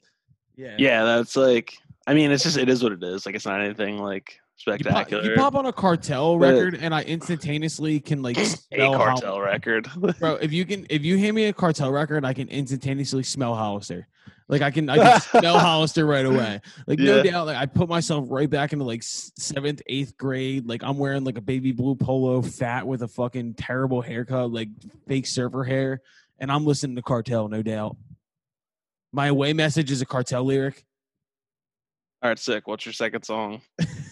[0.57, 0.77] yeah.
[0.79, 1.75] Yeah, that's like.
[2.07, 3.25] I mean, it's just it is what it is.
[3.27, 7.03] Like, it's not anything like You pop, you pop on a cartel record and I
[7.03, 9.89] instantaneously can like a smell how- cartel record.
[10.21, 13.55] bro, if you can if you hand me a cartel record, I can instantaneously smell
[13.55, 14.07] Hollister.
[14.49, 16.61] Like I can I can smell Hollister right away.
[16.87, 20.67] Like no doubt, like I put myself right back into like seventh, eighth grade.
[20.67, 24.69] Like I'm wearing like a baby blue polo, fat with a fucking terrible haircut, like
[25.09, 26.03] fake surfer hair,
[26.39, 27.97] and I'm listening to cartel, no doubt.
[29.13, 30.85] My away message is a cartel lyric.
[32.23, 32.69] All right, sick.
[32.69, 33.63] What's your second song?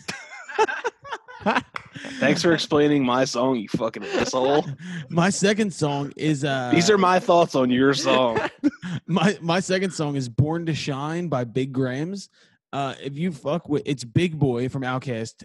[2.18, 4.66] Thanks for explaining my song, you fucking asshole.
[5.08, 8.38] my second song is uh These are my thoughts on your song.
[9.06, 12.28] my my second song is "Born to Shine" by Big Grams.
[12.72, 15.42] Uh, if you fuck with, it's Big Boi from Outkast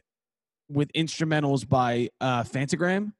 [0.69, 3.13] with instrumentals by uh, Phantogram.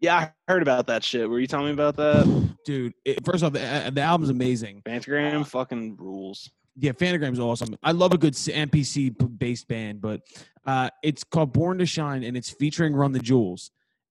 [0.00, 1.28] Yeah, I heard about that shit.
[1.28, 2.56] Were you telling me about that?
[2.64, 4.82] Dude, it, first off, the, uh, the album's amazing.
[4.86, 6.50] Phantogram fucking rules.
[6.76, 7.76] Yeah, Phantogram's awesome.
[7.82, 10.22] I love a good MPC-based band, but
[10.66, 13.70] uh, it's called Born to Shine and it's featuring Run the Jewels,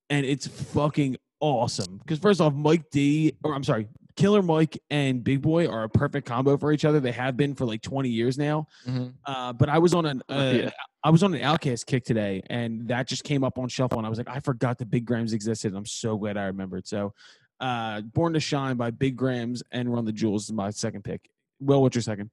[0.10, 1.98] and it's fucking awesome.
[1.98, 5.90] Because first off, Mike D, or I'm sorry, Killer Mike and Big Boi are a
[5.90, 7.00] perfect combo for each other.
[7.00, 8.68] They have been for like 20 years now.
[8.86, 9.14] Mhm.
[9.26, 10.70] Uh, but I was on an uh, Yeah.
[11.04, 14.06] I was on an Outkast kick today, and that just came up on shuffle, and
[14.06, 15.74] I was like, I forgot the Big Grams existed.
[15.74, 16.86] I'm so glad I remembered.
[16.88, 17.14] So,
[17.62, 21.30] uh, Born to Shine by Big Grams and Run the Jewels is my second pick.
[21.62, 22.30] Will, what's your second?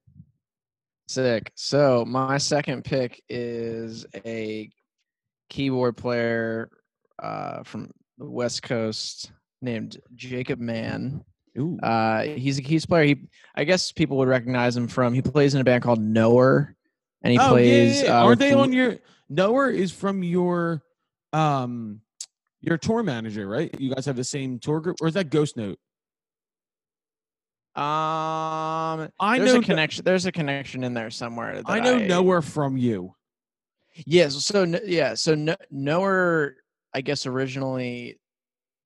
[1.09, 1.53] Sick.
[1.55, 4.71] So my second pick is a
[5.49, 6.71] keyboard player
[7.23, 9.31] uh, from the West Coast
[9.63, 11.25] named Jacob Mann.
[11.59, 13.05] Ooh, Uh, he's a keys player.
[13.05, 15.15] He, I guess people would recognize him from.
[15.15, 16.75] He plays in a band called Knower,
[17.23, 18.03] and he oh, plays.
[18.03, 18.21] yeah, yeah.
[18.21, 18.97] Uh, Aren't they on your?
[19.29, 20.83] Knower is from your,
[21.33, 22.01] um,
[22.61, 23.75] your tour manager, right?
[23.81, 25.79] You guys have the same tour group, or is that Ghost Note?
[27.77, 30.05] Um, I there's know a connection.
[30.05, 31.61] There's a connection in there somewhere.
[31.67, 33.15] I know Knower from you.
[34.07, 34.35] Yes.
[34.45, 35.15] So n- yeah.
[35.15, 36.57] So no, Knower,
[36.95, 38.19] I guess originally,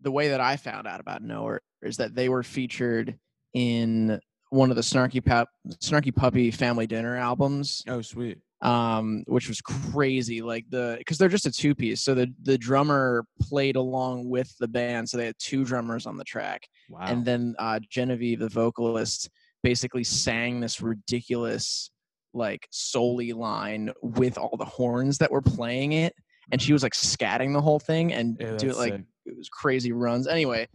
[0.00, 3.18] the way that I found out about Knower is that they were featured
[3.55, 5.48] in one of the Snarky Pop,
[5.83, 8.38] Snarky Puppy Family Dinner albums, Oh, sweet.
[8.62, 10.42] um, which was crazy.
[10.42, 14.53] Like the because they're just a two piece, so the the drummer played along with
[14.59, 17.05] the band, so they had two drummers on the track, Wow.
[17.07, 19.31] and then uh, Genevieve, the vocalist,
[19.62, 21.90] basically sang this ridiculous
[22.35, 26.14] like solely line with all the horns that were playing it,
[26.53, 29.05] and she was like scatting the whole thing and Yeah, do it like sick.
[29.26, 30.26] it was crazy runs.
[30.26, 30.68] Anyway,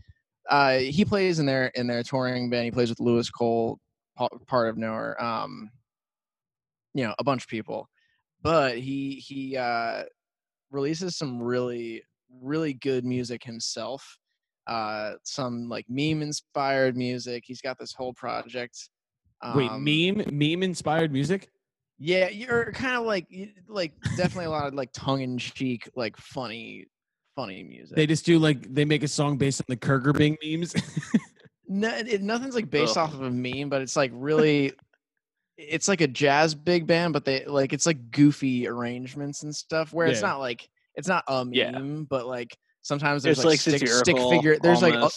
[0.49, 2.65] uh, he plays in their in their touring band.
[2.65, 3.79] He plays with Louis Cole,
[4.47, 5.21] part of Knower.
[5.21, 5.69] Um,
[6.93, 7.89] you know, a bunch of people,
[8.41, 10.03] but he he uh,
[10.71, 12.03] releases some really
[12.41, 14.17] really good music himself.
[14.67, 17.43] Uh, some like meme inspired music.
[17.45, 18.89] He's got this whole project.
[19.53, 21.49] Wait, um, meme meme inspired music?
[21.97, 23.27] Yeah, you're kind of like
[23.67, 26.87] like definitely a lot of like tongue in cheek, like funny,
[27.35, 27.95] funny music.
[27.95, 30.73] They just do like they make a song based on the Kurger Bing memes.
[31.67, 33.07] no, it, nothing's like based Ugh.
[33.07, 34.73] off of a meme, but it's like really,
[35.57, 39.93] it's like a jazz big band, but they like it's like goofy arrangements and stuff.
[39.93, 41.79] Where it's not like it's not a meme, Yeah.
[42.09, 44.57] but like sometimes there's It's like, like stick, stick figure.
[44.59, 45.09] There's like uh,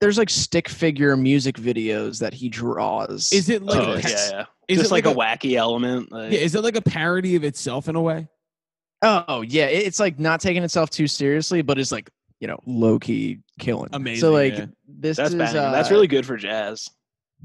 [0.00, 3.32] there's like stick figure music videos that he draws.
[3.32, 4.44] is it like oh, a, yeah, yeah.
[4.66, 6.10] is Just it like, like a, wacky element.
[6.10, 8.26] Like, yeah, is it like a parody of itself in a way?
[9.02, 12.98] Oh yeah, it's like not taking itself too seriously, but it's like you know low
[12.98, 13.90] key killing.
[13.92, 14.66] Amazing, So like yeah.
[14.88, 16.88] this that's is uh, that's really good for jazz.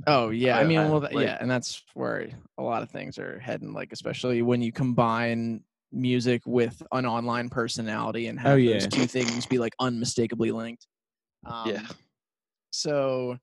[0.07, 2.89] Oh yeah, I, I- mean, I well, like- yeah, and that's where a lot of
[2.89, 3.73] things are heading.
[3.73, 5.61] Like especially when you combine
[5.95, 10.85] music with an online personality and have Oh, those two things be like unmistakably linked.
[11.45, 11.87] Um, Yeah.
[12.71, 13.37] So.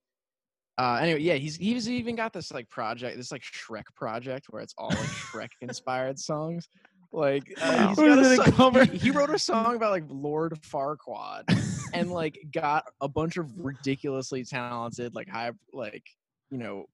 [0.78, 4.62] Uh, anyway, yeah, he's he's even got this like project, this like Shrek project where
[4.62, 6.66] it's all like Shrek inspired songs.
[7.12, 8.84] Like uh, he's What got is a it, a song- cover?
[8.86, 11.42] he, he wrote a song about like Lord Farquaad
[11.92, 16.04] and like got a bunch of ridiculously talented like high like
[16.50, 16.86] you know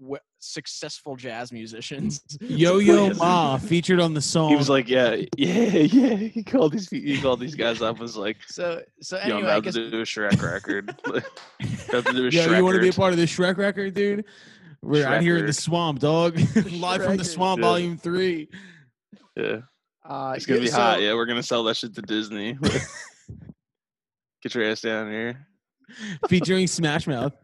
[0.00, 2.22] w- successful jazz musicians.
[2.40, 4.48] Yo Yo Ma featured on the song.
[4.50, 6.14] He was like, yeah, yeah, yeah.
[6.16, 7.98] He called these he called these guys up.
[7.98, 10.88] Was like, So so yo, I'm anyway, I about guess to do a Shrek record.
[11.04, 13.56] about to do a Yo, Shrek you want to be a part of this Shrek
[13.58, 14.24] record, dude?
[14.82, 16.38] We're out here in the swamp, dog.
[16.72, 17.66] Live from the swamp, Yeah.
[17.66, 18.48] volume three.
[19.36, 19.58] Yeah,
[20.08, 21.02] uh, it's gonna yeah, be so- hot.
[21.02, 22.56] Yeah, we're gonna sell that shit to Disney.
[24.42, 25.46] Get your ass down here.
[26.28, 27.34] featuring Smash Mouth.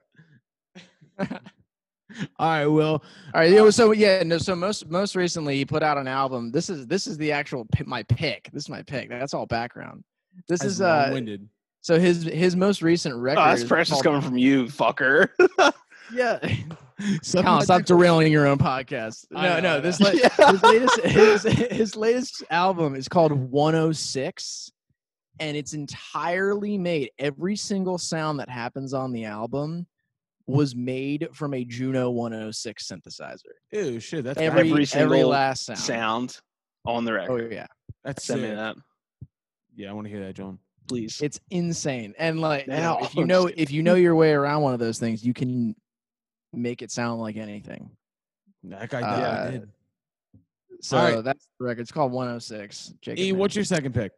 [2.39, 3.03] All right, Will.
[3.35, 3.51] All right.
[3.51, 4.39] Yeah, so yeah, no.
[4.39, 6.51] So most most recently, he put out an album.
[6.51, 8.51] This is this is the actual my pick.
[8.53, 9.09] This is my pick.
[9.09, 10.05] That's all background.
[10.49, 11.05] This That's is uh.
[11.05, 11.49] long-winded.
[11.81, 13.41] So his his most recent record.
[13.41, 15.29] Oh, that's is precious coming from you, fucker.
[16.13, 16.39] Yeah.
[17.23, 19.27] Suck Colin, stop derailing your own podcast.
[19.31, 19.81] No, know, no.
[19.81, 20.13] This know.
[20.13, 24.73] la- his latest his, his latest album is called 106
[25.39, 29.87] and it's entirely made every single sound that happens on the album
[30.47, 33.41] was made from a Juno 106 synthesizer.
[33.73, 34.25] Ew, shit.
[34.25, 35.79] That's Every Every every, last sound.
[35.79, 36.39] Sound
[36.85, 37.49] on the record.
[37.51, 37.67] Oh yeah.
[38.05, 38.77] that's Send me that,
[39.75, 40.59] Yeah, I want to hear that, John.
[40.87, 41.21] please.
[41.21, 42.15] It's insane.
[42.19, 44.99] And like Now, if you know if you know your way around one of those
[44.99, 45.75] things, you can
[46.53, 47.91] make it sound like anything.
[48.65, 49.69] That guy Uh, did.
[50.81, 51.25] So right.
[51.25, 51.81] that's the record.
[51.83, 52.95] It's called 106.
[53.01, 54.13] Jacob E, what's your second pick?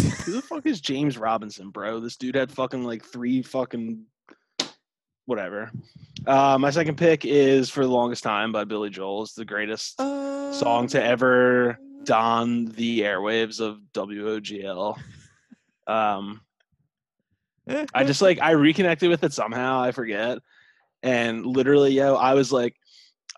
[0.00, 0.18] Damn it.
[0.18, 2.00] Who the fuck is James Robinson, bro?
[2.00, 4.04] This dude had fucking like three fucking
[5.26, 5.70] whatever.
[6.26, 9.22] Uh, my second pick is for the longest time by Billy Joel.
[9.22, 14.98] It's the greatest song to ever don the airwaves of WOGL.
[15.86, 16.40] Um,
[17.94, 19.80] I just like I reconnected with it somehow.
[19.80, 20.38] I forget,
[21.02, 22.74] and literally, yo, I was like,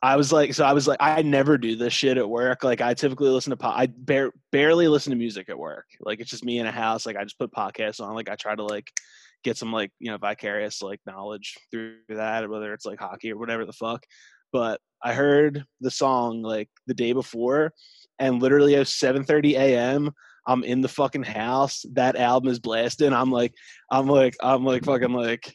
[0.03, 2.65] I was like, so I was like, I never do this shit at work.
[2.65, 5.87] Like, I typically listen to po- I bar- barely listen to music at work.
[6.01, 7.07] Like, it's just me in a house.
[7.07, 8.15] Like, I just put podcasts on.
[8.15, 8.91] Like, I try to like
[9.43, 13.39] get some like you know vicarious like knowledge through that, whether it's like hockey or
[13.39, 14.05] whatever the fuck.
[14.53, 17.73] But I heard the song like the day before,
[18.19, 20.11] and literally at 7:30 a.m.
[20.47, 21.85] I'm in the fucking house.
[21.93, 23.13] That album is blasting.
[23.13, 23.55] I'm like,
[23.91, 25.55] I'm like, I'm like fucking like,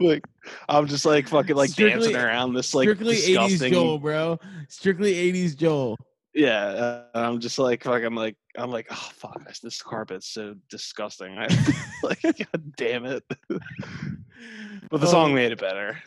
[0.08, 0.22] like,
[0.68, 3.72] I'm just like fucking like Strictly- dancing around this like Strictly 80s disgusting.
[3.72, 4.38] Joel, bro.
[4.68, 5.98] Strictly 80s Joel.
[6.34, 8.02] Yeah, uh, I'm just like fuck.
[8.04, 11.36] I'm like I'm like oh fuck this, this carpet's so disgusting.
[11.38, 11.48] I
[12.04, 13.24] like god damn it.
[13.48, 15.10] but the Oh.
[15.10, 15.98] song made it better.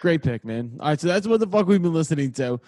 [0.00, 0.76] Great pick, man.
[0.80, 2.60] All right, so that's what the fuck we've been listening to.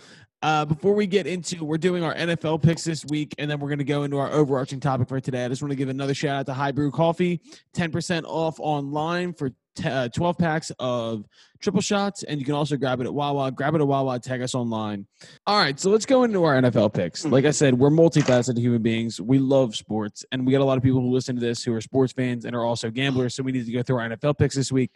[0.42, 3.68] Uh, before we get into, we're doing our NFL picks this week, and then we're
[3.68, 5.44] going to go into our overarching topic for today.
[5.44, 7.40] I just want to give another shout out to High Brew Coffee,
[7.72, 11.24] ten percent off online for t- uh, twelve packs of
[11.60, 13.52] triple shots, and you can also grab it at Wawa.
[13.52, 14.20] Grab it at Wawa.
[14.20, 15.06] Tag us online.
[15.46, 17.24] All right, so let's go into our NFL picks.
[17.24, 19.18] Like I said, we're multifaceted human beings.
[19.18, 21.72] We love sports, and we got a lot of people who listen to this who
[21.72, 23.34] are sports fans and are also gamblers.
[23.34, 24.90] So we need to go through our NFL picks this week.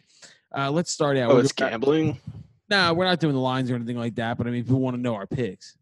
[0.55, 1.31] Uh, let's start out.
[1.31, 2.19] Oh, We're it's gambling.
[2.69, 4.95] No, we're not doing the lines or anything like that, but I mean, people want
[4.95, 5.77] to know our picks.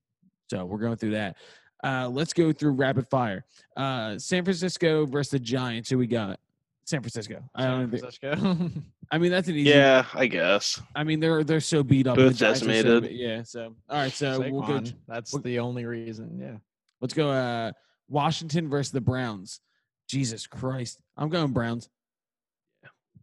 [0.50, 1.38] So we're going through that.
[1.84, 3.46] Uh, let's go through rapid fire.
[3.76, 5.90] Uh, San Francisco versus the Giants.
[5.90, 6.40] Who we got?
[6.86, 7.44] San Francisco.
[7.54, 7.92] I don't.
[7.92, 8.72] Think, Francisco.
[9.12, 9.70] I mean, that's an easy.
[9.70, 10.82] Yeah, I guess.
[10.96, 12.16] I mean, they're they're so beat up.
[12.16, 13.44] Both the Giants so yeah.
[13.44, 14.12] So all right.
[14.12, 14.82] So we'll go.
[15.08, 16.40] That's we'll- the only reason.
[16.40, 16.58] Yeah.
[17.02, 17.30] Let's go.
[17.30, 17.72] Uh,
[18.10, 19.60] Washington versus the Browns.
[20.08, 21.02] Jesus Christ.
[21.18, 21.90] I'm going Browns.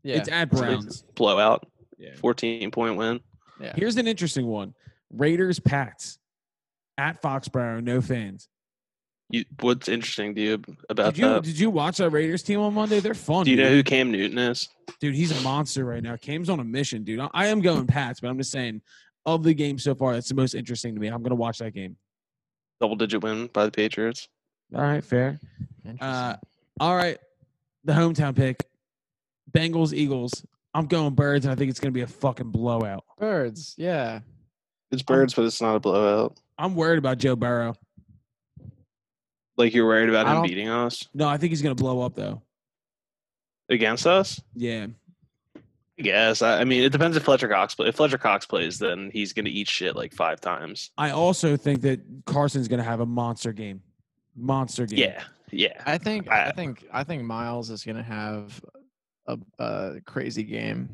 [0.02, 0.16] Yeah.
[0.16, 1.02] It's at It's Browns.
[1.14, 1.66] Blowout.
[1.98, 2.14] Yeah.
[2.16, 3.20] 14 point win.
[3.60, 3.72] Yeah.
[3.76, 4.74] Here's an interesting one.
[5.12, 6.18] Raiders Pats
[6.98, 7.82] at Foxborough.
[7.82, 8.48] No fans.
[9.30, 11.42] You, what's interesting to you about Did you that?
[11.42, 13.00] did you watch that Raiders team on Monday?
[13.00, 13.44] They're fun.
[13.44, 14.68] Do you know who Cam Newton is?
[15.00, 16.16] Dude, he's a monster right now.
[16.16, 17.20] Cam's on a mission, dude.
[17.20, 18.82] I, I am going Pats, but I'm just saying,
[19.24, 21.08] of the game so far, that's the most interesting to me.
[21.08, 21.96] I'm gonna watch that game.
[22.80, 24.28] Double digit win by the Patriots.
[24.74, 25.40] All right, fair.
[26.00, 26.36] Uh,
[26.78, 27.18] all right,
[27.84, 28.66] the hometown pick,
[29.50, 30.44] Bengals Eagles.
[30.74, 33.04] I'm going Birds, and I think it's gonna be a fucking blowout.
[33.18, 33.74] Birds.
[33.78, 34.20] Yeah.
[34.90, 36.36] It's birds, but it's not a blowout.
[36.58, 37.74] I'm worried about Joe Burrow.
[39.56, 42.00] Like you're worried about I him don't- beating us No, I think he's gonna blow
[42.02, 42.42] up though.
[43.68, 44.40] against us.
[44.54, 44.86] Yeah,
[45.98, 46.42] I guess.
[46.42, 47.88] I, I mean, it depends if Fletcher Cox play.
[47.88, 50.90] If Fletcher Cox plays, then he's gonna eat shit like five times.
[50.98, 53.80] I also think that Carson's gonna have a monster game.
[54.36, 54.98] Monster game.
[54.98, 55.80] Yeah, yeah.
[55.86, 58.60] I think I, I- think I think Miles is gonna have
[59.26, 60.88] a, a crazy game.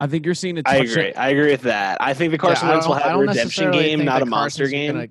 [0.00, 0.86] I think you're seeing a I touchdown.
[0.98, 1.14] agree.
[1.14, 1.98] I agree with that.
[2.00, 4.72] I think the Carson Yeah, Wentz will have a redemption game, not a monster Carson's
[4.72, 4.92] game.
[4.94, 5.08] gonna-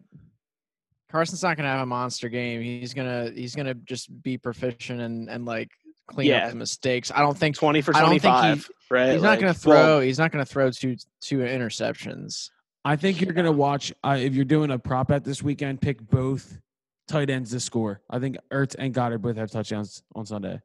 [1.10, 2.62] Carson's not gonna have a monster game.
[2.62, 5.70] He's gonna he's gonna just be proficient and and like
[6.08, 6.46] clean Yeah.
[6.46, 7.12] up the mistakes.
[7.14, 8.70] I don't think Twenty for I don't think he- twenty-five.
[8.90, 9.14] right?
[9.14, 10.00] he's not Like, gonna well, throw.
[10.02, 12.50] he's not gonna throw two two interceptions.
[12.86, 13.94] I think you're gonna watch.
[14.04, 16.60] Uh, if you're doing a prop bet this weekend, pick both
[17.08, 18.02] tight ends to score.
[18.10, 20.60] I think Ertz and Goedert both have touchdowns on Sunday.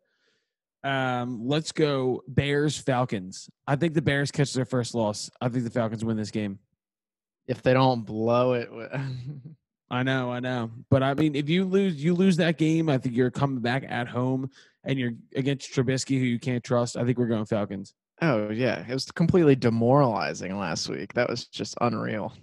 [0.85, 3.51] Um, let's go Bears Falcons.
[3.67, 5.31] I think the Bears catch their first loss.
[5.41, 6.59] I think the Falcons win this game.
[7.47, 8.69] If they don't blow it,
[9.91, 10.71] I know, I know.
[10.91, 12.89] But I mean, if you lose, you lose that game.
[12.89, 14.51] I think you're coming back at home
[14.85, 16.97] and you're against Trubisky, who you can't trust.
[16.97, 17.95] I think we're going Falcons.
[18.21, 21.15] oh yeah, it was completely demoralizing last week.
[21.15, 22.35] That was just unreal.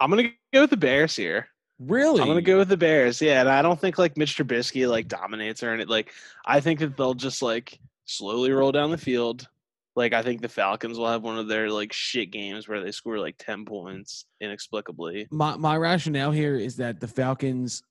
[0.00, 1.48] I'm gonna go with the Bears here.
[1.86, 2.20] Really?
[2.20, 3.20] I'm gonna go with the Bears.
[3.20, 5.88] Yeah, and I don't think like Mitch Trubisky like dominates or anything.
[5.88, 6.12] Like
[6.44, 9.48] I think that they'll just like slowly roll down the field.
[9.96, 12.92] Like I think the Falcons will have one of their like shit games where they
[12.92, 15.28] score like ten points inexplicably.
[15.30, 17.82] My my rationale here is that the Falcons,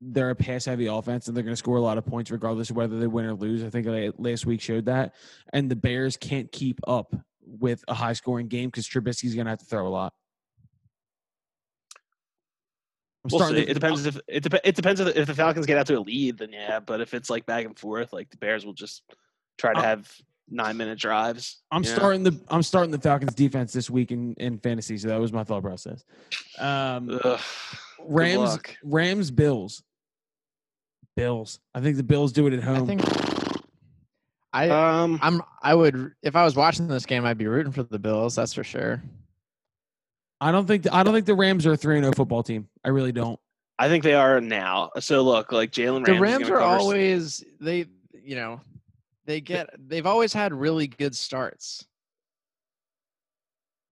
[0.00, 2.70] they're a pass heavy offense and they're going to score a lot of points regardless
[2.70, 3.62] of whether they win or lose.
[3.62, 3.86] I think
[4.18, 5.14] last week showed that.
[5.52, 9.50] And the Bears can't keep up with a high scoring game because Trubisky's going to
[9.50, 10.12] have to throw a lot.
[13.32, 13.46] I'm We'll see.
[13.46, 15.86] starting to- It depends if it, dep- it depends if, if the Falcons get out
[15.86, 16.80] to a lead, then yeah.
[16.80, 19.02] But if it's like back and forth, like the Bears will just
[19.58, 20.12] try to Uh, have
[20.50, 21.58] nine minute drives.
[21.70, 21.96] I'm you know?
[21.96, 25.32] starting the I'm starting the Falcons defense this week in, in fantasy, so that was
[25.32, 26.04] my thought process.
[26.58, 27.40] Um, Ugh,
[28.00, 28.58] Rams.
[28.82, 29.82] Rams Bills.
[31.16, 31.58] Bills.
[31.74, 32.84] I think the Bills do it at home.
[32.84, 33.02] I think
[34.52, 37.82] I Um, I'm I would if I was watching this game, I'd be rooting for
[37.82, 38.36] the Bills.
[38.36, 39.02] That's for sure.
[40.40, 42.68] I don't think I don't think the Rams are a 3-0 football team.
[42.84, 43.38] I really don't.
[43.78, 44.90] I think they are now.
[45.00, 48.60] So look, like Jalen The Rams gonna are cover s- always they you know
[49.24, 51.86] they get they've always had really good starts,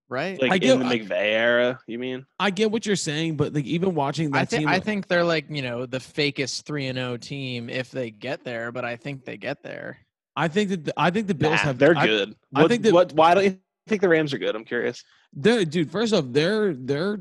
[0.09, 0.41] right?
[0.41, 1.79] like I in get- the I- McVay era.
[1.87, 2.25] You mean?
[2.39, 5.07] I get what you're saying, but like even watching that I think team, I think
[5.07, 8.85] they're like you know the fakest three and zero team if they get there, but
[8.85, 9.97] I think they get there.
[10.35, 12.35] I think that the, I think the Bills Nah, have they're I- good.
[12.53, 13.13] I What, think that- what?
[13.13, 13.57] Why don't you
[13.87, 14.55] think the Rams are good?
[14.55, 15.03] I'm curious.
[15.33, 17.19] They're, dude, first off, they're they're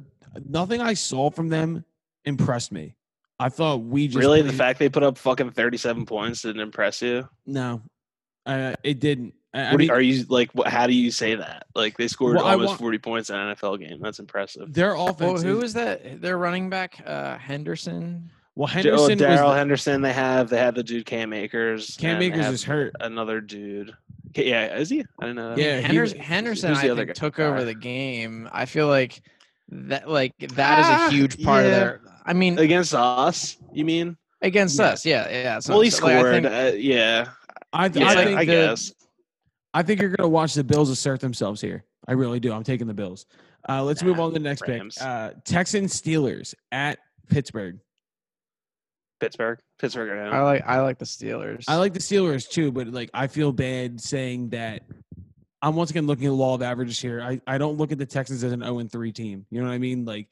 [0.49, 1.85] nothing I saw from them
[2.25, 2.95] impressed me.
[3.39, 7.03] I thought we just really, the fact they put up fucking 37 points didn't impress
[7.03, 7.29] you?
[7.47, 7.83] no,
[8.47, 9.35] uh, it didn't.
[9.53, 10.51] I, I What do mean, are you like?
[10.53, 11.67] What, how do you say that?
[11.75, 14.01] Like they scored Well, I almost want- 40 points in an NFL game.
[14.01, 14.73] That's impressive.
[14.73, 15.43] their Well, offense.
[15.43, 16.21] who is, is that?
[16.23, 18.31] Their running back, uh, Henderson.
[18.55, 20.01] well, J- oh, Henderson Darrell Henderson.
[20.03, 21.97] They have they have the dude Cam Akers.
[21.99, 22.95] Cam and Akers is hurt.
[23.01, 23.95] Another dude.
[24.35, 25.05] K- Yeah, is he?
[25.21, 25.51] I don't know.
[25.55, 25.59] That.
[25.59, 27.13] Yeah, he Henderson, was- Henderson I think, guy?
[27.13, 28.49] took over the game.
[28.53, 29.23] I feel like
[29.69, 31.79] that like that is Ah, a huge part of yeah.
[31.79, 32.01] their.
[32.25, 33.57] I mean, against us.
[33.73, 34.17] You mean?
[34.43, 34.85] against yeah.
[34.87, 35.59] us, yeah, yeah.
[35.61, 36.33] So, well, he so, like, I scored.
[36.43, 37.29] think- uh, yeah,
[37.73, 38.05] I, yeah.
[38.09, 38.93] I I, think the- guess.
[39.75, 41.85] I think you're gonna watch the Bills assert themselves here.
[42.09, 42.53] I really do.
[42.53, 43.27] I'm taking the Bills.
[43.69, 44.97] Uh, let's move on to the next Rams.
[44.97, 45.05] pick.
[45.07, 46.99] Uh, Texans Steelers at
[47.29, 47.79] Pittsburgh.
[49.21, 49.59] Pittsburgh.
[49.79, 50.35] Pittsburgh at home.
[50.35, 51.65] I like I like the Steelers.
[51.69, 54.83] I like the Steelers too, but like I feel bad saying that.
[55.63, 57.21] I'm once again looking at law of averages here.
[57.21, 59.47] I, I don't look at the Texans as an 0 and 3 team.
[59.51, 60.05] You know what I mean?
[60.05, 60.29] Like,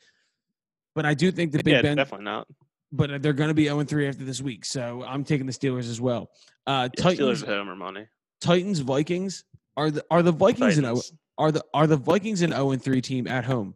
[0.94, 1.96] but I do think the Big yeah, Ben.
[1.96, 2.46] definitely not.
[2.92, 5.52] But they're going to be 0 and 3 after this week, so I'm taking the
[5.52, 6.30] Steelers as well.
[6.66, 8.06] Uh, Yeah, Titans, Steelers at home or money.
[8.40, 9.44] Titans, Vikings.
[9.76, 11.00] Are the are the Vikings an 0
[11.38, 13.74] are the are the Vikings an 0 and 3 team at home?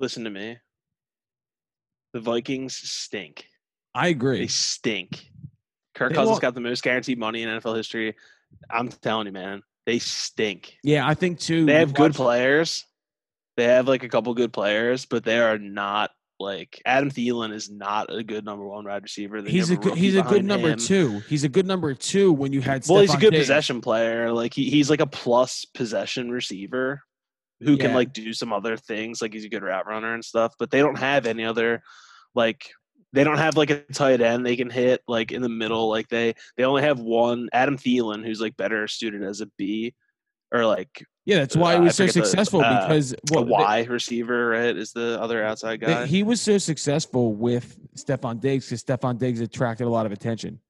[0.00, 0.56] Listen to me.
[2.14, 3.46] The Vikings stink.
[3.94, 4.38] I agree.
[4.40, 5.26] They stink.
[5.94, 8.14] Kirk They Cousins won't- got the most guaranteed money in NFL history.
[8.70, 10.76] I'm telling you, man, they stink.
[10.82, 11.66] Yeah, I think too.
[11.66, 12.84] They have good watch- players.
[13.56, 17.68] They have like a couple good players, but they are not like Adam Thielen is
[17.70, 19.42] not a good number one wide receiver.
[19.42, 20.78] They He's a good, he's a good number him.
[20.78, 21.18] two.
[21.28, 22.86] He's a good number two when you had.
[22.88, 23.42] Well, he's a good Diggs.
[23.42, 24.32] possession player.
[24.32, 27.02] Like he, he's like a plus possession receiver
[27.60, 29.20] who can like do some other things.
[29.20, 30.54] Like he's a good route runner and stuff.
[30.58, 31.82] But they don't have any other
[32.34, 32.70] like
[33.12, 35.88] they don't have like a tight end they can hit like in the middle.
[35.88, 39.94] Like they they only have one Adam Thielen who's like better suited as a B
[40.52, 43.14] or like Yeah, that's why he Uh, I was so forget the- successful uh, because
[43.30, 44.76] well, a Y receiver, right?
[44.76, 46.06] Is the other outside they- guy.
[46.06, 50.60] he was so successful with Stefon Diggs because Stefon Diggs attracted a lot of attention.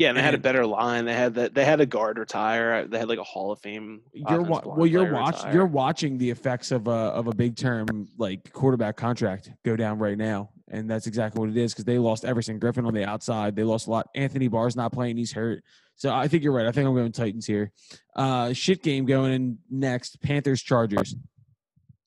[0.00, 1.04] Yeah, and they had a better line.
[1.04, 1.52] They had that.
[1.52, 2.86] They had a guard retire.
[2.86, 4.00] They had like a Hall of Fame.
[4.14, 5.52] You're wa- well, you're player watch retire.
[5.52, 9.98] you're watching the effects of a of a big term like quarterback contract go down
[9.98, 13.04] right now, and that's exactly what it is because they lost Everson Griffen on the
[13.04, 13.54] outside.
[13.54, 14.08] They lost a lot.
[14.14, 15.62] Anthony Barr's not playing; he's hurt.
[15.96, 16.64] So I think you're right.
[16.64, 17.70] I think I'm going Titans here.
[18.16, 20.22] Uh, shit game going in next.
[20.22, 21.14] Panthers Chargers.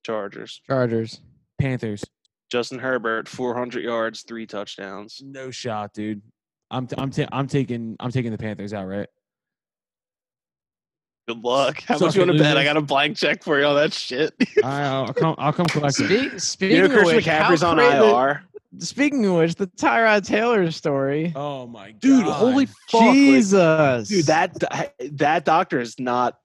[0.03, 0.61] Chargers.
[0.65, 1.21] Chargers.
[1.59, 2.03] Panthers.
[2.49, 5.21] Justin Herbert, 400 yards, three touchdowns.
[5.23, 6.21] No shot, dude.
[6.73, 9.07] I'm t- I'm ta- I'm taking I'm taking the Panthers out, right?
[11.27, 11.81] Good luck.
[11.87, 12.57] How Suck much you want to bet?
[12.57, 14.33] I got a blank check for you on that shit.
[14.63, 16.07] I, uh, I'll come I'll come collect it.
[16.07, 18.39] Speak, speaking you know, Chris of which, how McCaffrey's on cra- the-
[18.79, 21.31] Speaking of which, the Tyrod Taylor story.
[21.35, 23.01] Oh my god, Dude, holy fuck.
[23.01, 24.57] like, Jesus, dude, that
[25.11, 26.37] that doctor is not.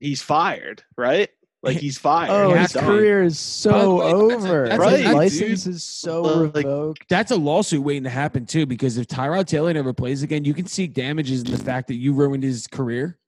[0.00, 1.30] He's fired, right?
[1.62, 2.30] Like he's fired.
[2.30, 2.84] Oh, Yeah, his done.
[2.84, 4.68] career is By the so way, that's a- over.
[4.68, 5.74] that's a His license dude.
[5.74, 7.08] is so Like- revoked.
[7.08, 8.66] That's a lawsuit waiting to happen too.
[8.66, 11.96] Because if Tyrod Taylor never plays again, you can seek damages in the fact that
[11.96, 13.18] you ruined his career.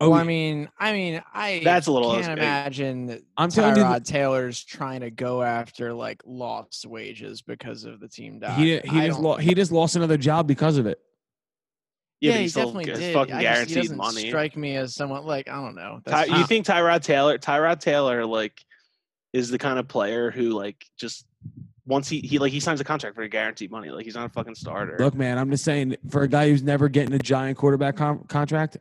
[0.00, 2.38] Oh, well, I mean, I mean, I That's a little can't big.
[2.38, 7.84] imagine that I'm telling you, Tyrod Taylor's trying to go after like lost wages because
[7.84, 8.58] of the team died.
[8.58, 10.98] he he I just lo- he just lost another job because of it.
[12.22, 13.14] Yeah, yeah, he he still definitely did.
[13.14, 14.28] fucking I just, he doesn't money.
[14.28, 16.00] strike me as someone like I don't know.
[16.06, 17.36] Ty- you think Tyrod Taylor?
[17.36, 18.64] Tyrod Taylor like
[19.32, 21.26] is the kind of player who like just
[21.84, 23.90] once he he like he signs a contract for guaranteed money.
[23.90, 24.96] Like he's not a fucking starter.
[25.00, 28.24] Look, man, I'm just saying for a guy who's never getting a giant quarterback con-
[28.28, 28.76] contract,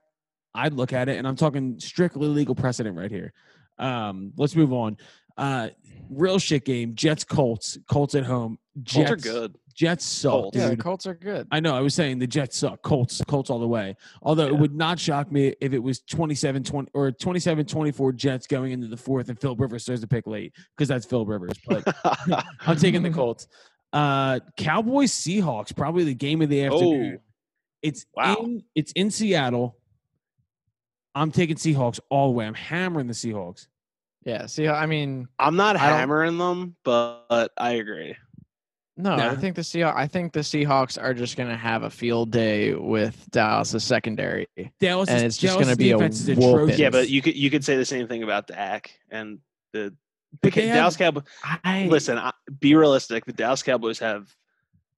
[0.54, 3.34] I'd look at it, and I'm talking strictly legal precedent right here.
[3.80, 4.98] Um, let's move on.
[5.36, 5.70] Uh,
[6.12, 6.94] real shit game.
[6.94, 7.80] Jets Colts.
[7.90, 8.60] Colts at home.
[8.84, 9.56] Jets Colts are good.
[9.72, 10.58] Jets suck, Colts.
[10.58, 10.78] yeah, the.
[10.78, 11.48] Colts are good.
[11.52, 11.76] I know.
[11.76, 12.82] I was saying the Jets suck.
[12.82, 13.96] Colts, Colts all the way.
[14.22, 18.48] Although it would not shock me if it was 27 20 or 27 24 Jets
[18.48, 21.54] going into the fourth and Phil Rivers starts to pick late because that's Phil Rivers.
[21.68, 21.84] But
[22.66, 23.48] I'm taking the Colts.
[23.94, 27.18] Uh, Cowboys Seahawks, probably the game of the afternoon.
[27.18, 27.22] oh,
[27.82, 28.36] It's Wow.
[28.36, 29.78] in it's in Seattle.
[31.14, 32.46] I'm taking Seahawks all the way.
[32.46, 33.68] I'm hammering the Seahawks.
[34.24, 34.46] Yeah.
[34.46, 38.16] See, I mean, I'm not I don't- hammering them, but I agree.
[39.02, 39.32] No, Nah.
[39.32, 39.96] I think the Seahawks.
[39.96, 44.48] I think the Seahawks are just going to have a field day with Dallas' secondary.
[44.80, 46.78] Dallas And it's just gonna be a defense is atrocious.
[46.80, 49.40] Yeah, but you could you could say the same thing about Dak and
[49.74, 49.94] the
[50.42, 51.24] the Ca- they Dallas have- Cowboys.
[51.64, 53.26] I Listen, I- be realistic.
[53.26, 54.34] The Dallas Cowboys have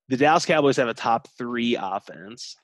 [0.10, 2.58] the Dallas Cowboys have a top three offense.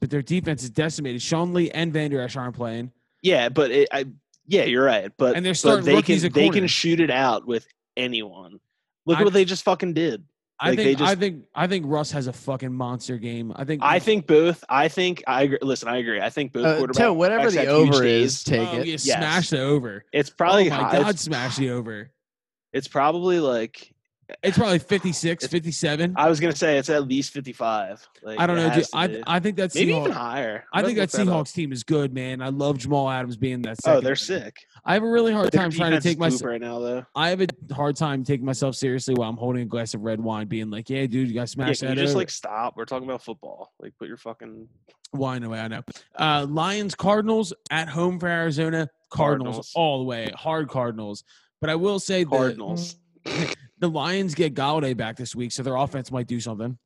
[0.00, 1.20] but their defense is decimated.
[1.22, 2.92] Sean Lee and Van Der Esch aren't playing.
[3.22, 4.06] Yeah, but it, I
[4.46, 5.10] yeah, you're right.
[5.18, 8.58] But And they're but starting they rookies can they can shoot it out with anyone.
[9.04, 10.24] Look I- what they just fucking did.
[10.58, 13.52] I Like, they think I think I think Russ has a fucking monster game.
[13.54, 14.64] I think I think both.
[14.68, 15.58] I think I agree.
[15.60, 16.20] Listen, I agree.
[16.20, 18.36] I think both uh, quarterbacks tell whatever have the huge over days.
[18.36, 18.86] is, take oh, it.
[18.86, 20.04] yeah, smash the over.
[20.12, 22.10] It's probably oh my high- god, it's, smash the over.
[22.72, 23.94] it's probably like
[24.42, 26.14] It's probably 56, It's- 57.
[26.16, 28.04] I was gonna say it's at least fifty five.
[28.24, 28.84] Like I don't know, dude.
[28.92, 29.22] I.
[29.24, 30.64] I think that maybe Seahawks, even higher.
[30.72, 31.28] I think that Let's up.
[31.28, 32.42] Seahawks team is good, man.
[32.42, 33.78] I love Jamal Adams being that.
[33.86, 34.46] Oh, they're secondary.
[34.46, 34.56] sick.
[34.84, 36.30] I have a really hard Their time trying to take my.
[36.30, 37.04] poop right now, though.
[37.14, 40.20] I have a hard time taking myself seriously while I'm holding a glass of red
[40.20, 42.18] wine, being like, "Yeah, dude, you got to Yeah, smash can that you just over."
[42.18, 42.76] like stop?
[42.76, 43.72] We're talking about football.
[43.80, 44.66] Like, put your fucking
[45.12, 45.60] wine away.
[45.60, 45.82] I know.
[46.18, 48.88] Uh, Lions, Cardinals at home for Arizona.
[49.08, 49.72] Cardinals, Cardinals.
[49.76, 51.22] all the way, hard Cardinals.
[51.60, 52.96] But I will say that Cardinals.
[53.78, 56.78] the Lions get Golladay back this week, so their offense might do something.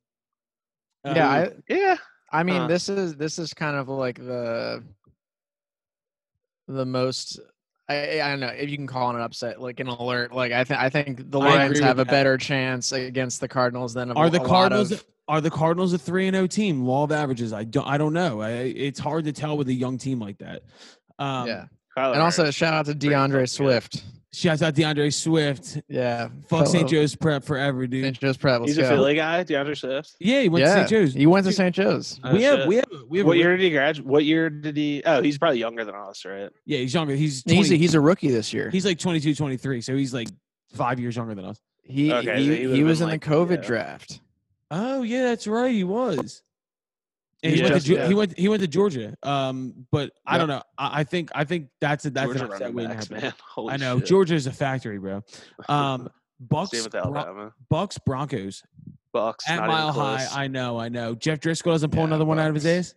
[1.05, 1.97] Uh, Yeah, I, Yeah,
[2.33, 2.67] I mean, Huh.
[2.67, 4.83] this is this is kind of like the
[6.69, 7.41] the most.
[7.89, 10.33] I, I don't know if you can call it an upset, like an alert.
[10.33, 12.11] Like I think I think the Lions have a that.
[12.11, 15.51] better chance against the Cardinals than a, are the a lot Cardinals of- are the
[15.51, 16.85] Cardinals a three and O team?
[16.85, 17.53] Law of averages.
[17.53, 17.87] I don't.
[17.87, 18.41] I don't know.
[18.41, 20.63] I, it's hard to tell with a young team like that.
[21.19, 21.65] Um, yeah,
[21.97, 22.53] Kyler and also Murray.
[22.53, 24.03] shout out to pretty fucking DeAndre good.
[24.33, 24.43] Swift.
[24.43, 25.83] Shouts out DeAndre Swift.
[25.89, 26.89] Yeah, Fuck St.
[26.89, 28.05] Joe's Prep forever, dude.
[28.05, 28.21] St.
[28.21, 28.61] Joe's Prep.
[28.61, 28.89] Let's he's a go.
[28.91, 30.15] Philly guy, DeAndre Swift.
[30.21, 30.89] Yeah, he went yeah, to St.
[30.91, 31.15] Joe's.
[31.15, 31.75] he went to St.
[31.75, 32.21] Joe's.
[32.23, 33.27] Oh, we have we have we have.
[33.27, 34.07] What a- year did he graduate?
[34.07, 35.03] What year did he?
[35.05, 36.51] Oh, he's probably younger than us, right?
[36.65, 37.15] Yeah, he's younger.
[37.15, 38.71] He's 20, He's a, he's a rookie this year.
[38.71, 40.29] he's like 22, 23, so he's like
[40.75, 41.61] five years younger than us.
[41.83, 43.67] He Okay, so he, he he, was in like- the COVID yeah.
[43.67, 44.21] draft.
[44.71, 45.73] Oh yeah, that's right.
[45.73, 46.43] He was.
[47.43, 47.71] And he Yeah.
[47.71, 48.07] went to Ge- Yeah.
[48.09, 49.17] he went he went to Georgia.
[49.23, 50.63] Um, but I don't know.
[50.77, 53.09] I, I think I think that's a that's Georgia an upset running waiting to backs,
[53.09, 53.65] happen.
[53.67, 53.73] man.
[53.75, 54.09] I know shit.
[54.09, 55.23] Georgia's a factory, bro.
[55.69, 56.09] Um,
[56.41, 57.53] Bucks Same with Bron- Alabama.
[57.69, 58.63] Bucks Broncos
[59.13, 60.45] Bucks at not Mile even High.
[60.45, 61.15] I know, I know.
[61.15, 62.95] Jeff Driskel doesn't pull Yeah, another one out of his ass.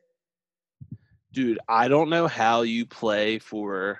[1.31, 3.99] Dude, I don't know how you play for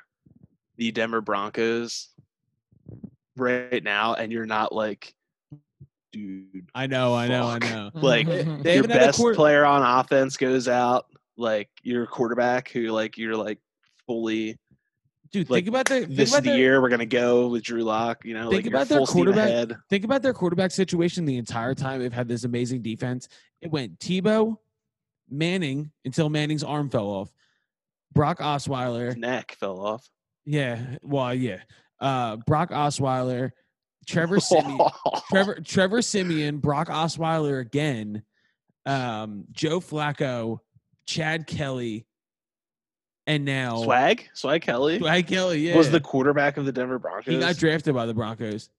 [0.78, 2.10] the Denver Broncos
[3.36, 5.14] right now, and you're not like,
[6.14, 7.92] dude, I know, I know, I know.
[7.96, 12.06] like They your haven't had a best quarter- player on offense goes out, like your
[12.06, 13.60] quarterback who like you're like
[14.08, 14.58] fully
[15.32, 17.48] Dude, like, think about the think this is about the their, year we're gonna go
[17.48, 18.24] with Drew Lock.
[18.24, 22.02] You know, Think like about their quarterback- think about their quarterback situation the entire time
[22.02, 23.28] they've had this amazing defense.
[23.60, 24.58] It went Tebow,
[25.32, 27.34] Manning until Manning's arm fell off.
[28.14, 30.08] Brock Osweiler, His neck fell off.
[30.46, 31.62] Yeah, well, yeah.
[32.00, 33.54] Uh, Brock Osweiler,
[34.08, 34.80] Trevor Siemian,
[35.30, 38.24] Trevor Trevor Siemian, Brock Osweiler again,
[38.86, 40.60] um, Joe Flacco,
[41.06, 42.06] Chad Kelly,
[43.28, 45.60] and now Swag, Swag Kelly Swag Kelly.
[45.70, 47.34] Yeah, was the quarterback of the Denver Broncos.
[47.34, 48.70] he got drafted by the Broncos.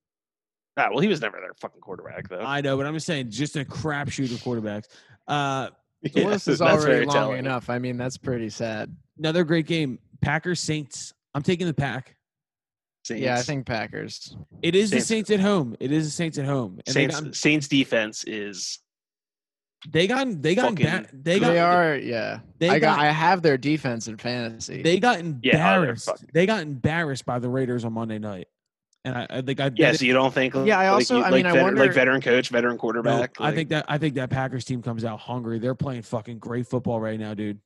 [0.77, 2.41] ah, well, he was never their fucking quarterback though.
[2.41, 4.85] I know, but I'm just saying, just a crapshoot of quarterbacks.
[5.27, 5.71] Uh,
[6.03, 7.39] The Yeah, list is already long telling.
[7.39, 7.71] enough.
[7.71, 8.95] I mean, that's pretty sad.
[9.17, 9.99] another great game.
[10.21, 11.15] Packers Saints.
[11.35, 12.14] I'm taking the pack.
[13.11, 14.37] Yeah, I think Packers.
[14.63, 15.05] It is Saints.
[15.05, 15.77] the Saints at home.
[15.81, 16.81] It is the Saints at home.
[16.87, 18.79] And Saints got- Saints defense is
[19.91, 22.41] They got they got Fucking- embar- they They, are, yeah.
[22.59, 24.81] they I got, got- I have their defense in fantasy.
[24.83, 26.07] they got Yeah, they're embarrassed.
[26.07, 28.47] fucking- they got embarrassed by the Raiders on Monday night,
[29.05, 30.55] and I, I think I Yeah, so you don't think?
[30.55, 32.79] Yeah, I also- you- I like mean, I veteran, wonder- like veteran coach, veteran No,
[32.79, 33.37] quarterback.
[33.39, 35.59] I think that I think that Packers team comes out hungry.
[35.59, 37.59] They're playing fucking great football right now, dude.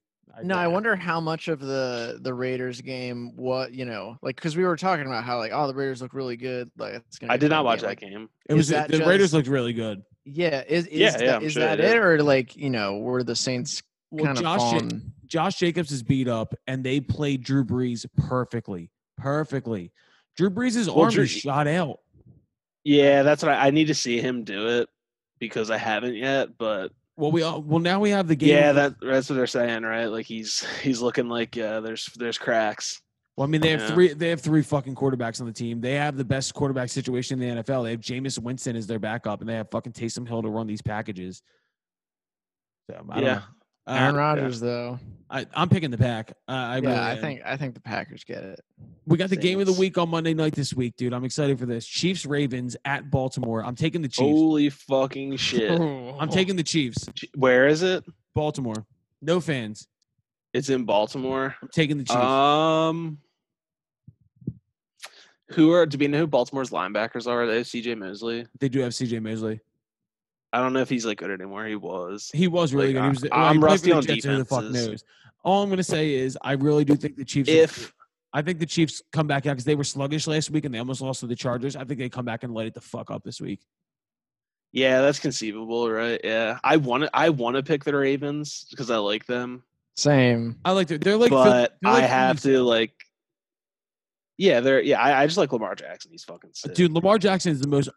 [0.42, 4.56] No, I wonder how much of the the Raiders game what you know, like because
[4.56, 6.70] we were talking about how like oh the Raiders look really good.
[6.76, 7.32] Like it's gonna.
[7.32, 7.82] I did not watch game.
[7.82, 8.28] that Like, game.
[8.48, 10.02] it was is that the Raiders looked really good.
[10.24, 12.70] yeah, is is Yeah, that, yeah, I'm is sure that they it or like you
[12.70, 16.82] know were the Saints Well, kind of Josh Ja- Josh Jacobs is beat up, and
[16.84, 19.92] they played Drew Brees perfectly, perfectly.
[20.36, 21.98] Drew Brees' Well, arm Drew- is shot out.
[22.84, 24.88] Yeah, that's what I, I need to see him do it
[25.38, 26.56] because I haven't yet.
[26.56, 28.50] But Well, we all, well now we have the game.
[28.50, 30.06] yeah, that that's what they're saying, right?
[30.06, 33.02] Like he's he's looking like uh, there's there's cracks.
[33.36, 33.86] Well, I mean, they have Yeah.
[33.94, 34.12] three.
[34.14, 35.80] They have three fucking quarterbacks on the team.
[35.80, 37.84] They have the best quarterback situation in the NFL.
[37.84, 40.66] They have Jameis Winston as their backup, and they have fucking Taysom Hill to run
[40.68, 41.42] these packages.
[42.90, 43.34] So I don't Yeah.
[43.34, 43.42] know.
[43.88, 44.98] Uh, Aaron Rodgers though.
[45.30, 46.32] I, I'm picking the pack.
[46.48, 47.20] Uh, I yeah, really I am.
[47.20, 48.60] think I think the Packers get it.
[49.06, 51.12] we got the game of the week on Monday night this week, dude.
[51.12, 51.86] I'm excited for this.
[51.86, 53.62] Chiefs Ravens at Baltimore.
[53.64, 54.20] I'm taking the Chiefs.
[54.30, 55.70] Holy fucking shit!
[55.80, 57.08] I'm taking the Chiefs.
[57.34, 58.04] Where is it?
[58.34, 58.86] Baltimore.
[59.20, 59.86] No fans.
[60.54, 61.54] It's in Baltimore.
[61.60, 62.16] I'm taking the Chiefs.
[62.16, 63.18] Um,
[65.50, 65.86] who are?
[65.86, 67.46] Do we know who Baltimore's linebackers are?
[67.46, 67.94] They have C.J.
[67.96, 68.46] Mosley.
[68.60, 69.60] they do have CJ Mosley.
[70.52, 71.66] I don't know if he's like good anymore.
[71.66, 72.30] He was.
[72.32, 73.02] He was really Like, good.
[73.02, 74.44] He was, I- well, he I'm played for rusty the on Jets, so who the
[74.44, 74.88] fuck defenses.
[74.88, 75.04] knows.
[75.44, 77.48] All I'm going to say is I really do think the Chiefs.
[77.48, 77.92] If
[78.32, 80.78] I think the Chiefs come back out because they were sluggish last week and they
[80.78, 81.76] almost lost to the Chargers.
[81.76, 83.60] I think they come back and light it the fuck up this week.
[84.72, 86.20] yeah, that's conceivable, right?
[86.24, 87.10] Yeah, I want to.
[87.14, 89.62] I want to pick the Ravens because I like them,
[89.96, 90.58] Same.
[90.64, 91.02] I like it.
[91.02, 92.92] They're like, but they're I have to like.
[94.36, 95.00] Yeah, they're yeah.
[95.00, 96.10] I, I just like Lamar Jackson.
[96.12, 96.74] He's fucking sick.
[96.74, 97.88] Dude, Lamar Jackson is the most,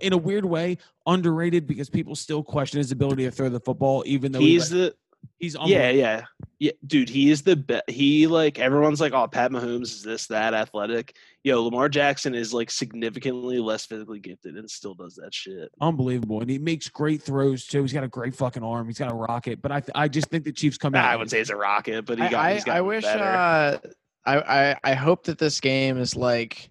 [0.00, 4.02] in a weird way, underrated because people still question his ability to throw the football,
[4.06, 4.94] even though he's he's the
[5.38, 6.24] he's yeah yeah
[6.58, 7.08] yeah dude.
[7.08, 7.88] He is the best.
[7.88, 11.16] He like everyone's like, oh, Pat Mahomes is this that athletic.
[11.44, 15.70] Yo, Lamar Jackson is like significantly less physically gifted and still does that shit.
[15.80, 17.82] unbelievable, and he makes great throws too.
[17.82, 18.86] He's got a great fucking arm.
[18.86, 21.04] He's got a rocket, but I th- I just think the Chiefs come out.
[21.04, 22.44] I would say it's a rocket, but he I, got.
[22.44, 23.22] I, he's I wish better.
[23.22, 23.78] uh
[24.24, 26.70] I, I I hope that this game is like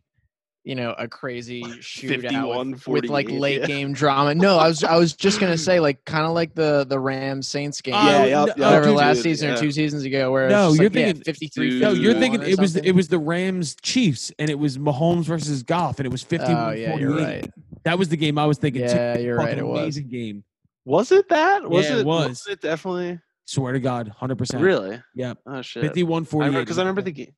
[0.65, 3.67] you know a crazy shootout with, with like late yeah.
[3.67, 4.33] game drama.
[4.33, 7.47] No, I was I was just gonna say like kind of like the the Rams
[7.47, 7.93] Saints game.
[7.93, 10.49] Yeah, oh, no, yup, oh, whatever dude, last dude, season or two seasons ago, where
[10.49, 11.81] No, you're like, yeah, thinking- 53 Dude.
[11.81, 15.61] No, you're thinking it was it was the Rams Chiefs, and it was Mahomes versus
[15.61, 17.49] Goff, and it was 51 Oh yeah, you're right.
[17.83, 18.81] That was the game I was thinking.
[18.87, 18.95] too.
[18.95, 19.49] Yeah, you're right.
[19.49, 19.79] Fucking It was.
[19.81, 20.43] amazing game.
[20.85, 21.69] Was it that?
[21.69, 22.05] Was Yeah, it it?
[22.07, 22.47] was.
[22.49, 23.19] it definitely?
[23.45, 24.35] Swear to God, 100.
[24.35, 24.99] percent Really?
[25.13, 25.35] Yeah.
[25.45, 25.83] Oh shit.
[25.83, 26.59] 51 48.
[26.59, 27.35] Because I, remember the game.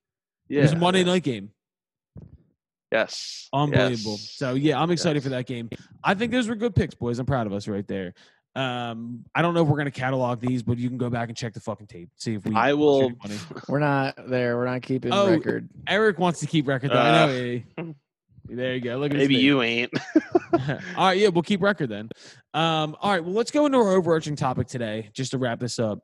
[0.48, 0.60] Yeah.
[0.60, 1.50] It was a Monday night game.
[2.90, 3.48] Yes.
[3.52, 4.12] Unbelievable.
[4.12, 4.30] yes.
[4.36, 5.68] So yeah, I'm excited for that game.
[6.02, 7.18] I think those were good picks, boys.
[7.18, 8.14] I'm proud of us right there.
[8.56, 11.36] Um, I don't know if we're gonna catalog these, but you can go back and
[11.36, 12.08] check the fucking tape.
[12.16, 12.54] See if we.
[12.54, 13.12] I will.
[13.68, 14.56] We're not there.
[14.56, 15.68] We're not keeping Oh, record.
[15.86, 16.90] Eric wants to keep record.
[16.90, 16.96] Though.
[16.98, 17.62] I Uh, know.
[17.78, 17.84] eh?
[18.50, 18.96] There you go.
[18.96, 19.92] Look at Maybe you ain't.
[20.52, 22.08] all right, yeah, we'll keep record then.
[22.54, 25.78] Um, all right, well, let's go into our overarching topic today, just to wrap this
[25.78, 25.98] up.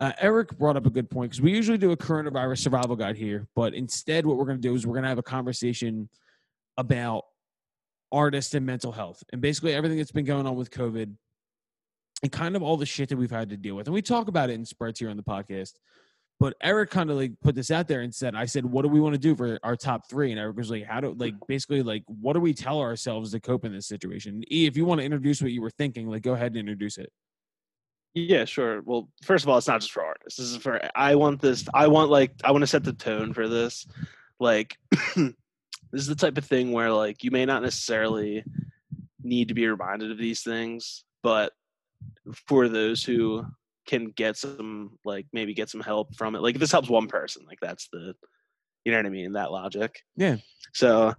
[0.00, 3.16] Uh, Eric brought up a good point because we usually do a coronavirus survival guide
[3.16, 6.08] here, but instead, what we're going to do is we're going to have a conversation
[6.76, 7.24] about
[8.10, 11.14] artists and mental health and basically everything that's been going on with COVID
[12.22, 13.86] and kind of all the shit that we've had to deal with.
[13.86, 15.72] And we talk about it in spurts here on the podcast.
[16.38, 18.88] But Eric kind of like put this out there and said, I said, what do
[18.88, 20.32] we want to do for our top three?
[20.32, 23.40] And Eric was like, how do like basically like what do we tell ourselves to
[23.40, 24.42] cope in this situation?
[24.50, 26.98] E, if you want to introduce what you were thinking, like go ahead and introduce
[26.98, 27.10] it.
[28.14, 28.82] Yeah, sure.
[28.82, 30.38] Well, first of all, it's not just for artists.
[30.38, 33.32] This is for I want this I want like I want to set the tone
[33.32, 33.86] for this.
[34.40, 34.76] Like
[35.92, 38.44] this is the type of thing where like you may not necessarily
[39.22, 41.52] need to be reminded of these things, but
[42.48, 43.44] for those who
[43.86, 46.42] can get some like maybe get some help from it.
[46.42, 48.14] Like if this helps one person, like that's the
[48.84, 50.00] you know what I mean, that logic.
[50.16, 50.36] Yeah.
[50.72, 51.14] So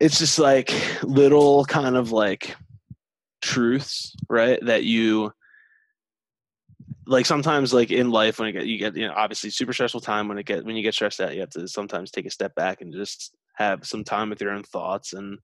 [0.00, 0.72] it's just like
[1.02, 2.56] little kind of like
[3.42, 4.58] truths, right?
[4.64, 5.32] That you
[7.06, 10.00] like sometimes like in life when you get you get you know obviously super stressful
[10.00, 12.30] time when it get when you get stressed out you have to sometimes take a
[12.30, 15.38] step back and just have some time with your own thoughts and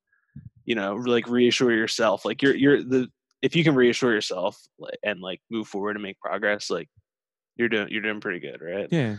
[0.65, 3.09] you know like reassure yourself like you're you're the
[3.43, 4.59] if you can reassure yourself
[5.03, 6.89] and like move forward and make progress like
[7.57, 9.17] you're doing you're doing pretty good right Yeah.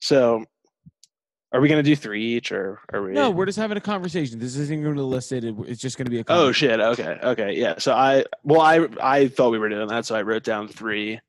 [0.00, 0.44] so
[1.52, 4.38] are we gonna do three each or are we No, we're just having a conversation.
[4.38, 5.44] This isn't going to list it.
[5.66, 8.86] It's just going to be a oh shit okay okay yeah so i well i
[9.02, 11.20] i thought we were doing that so i wrote down three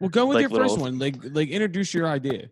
[0.00, 0.98] Well, go with like your first little- one.
[1.00, 2.48] Like like introduce your idea.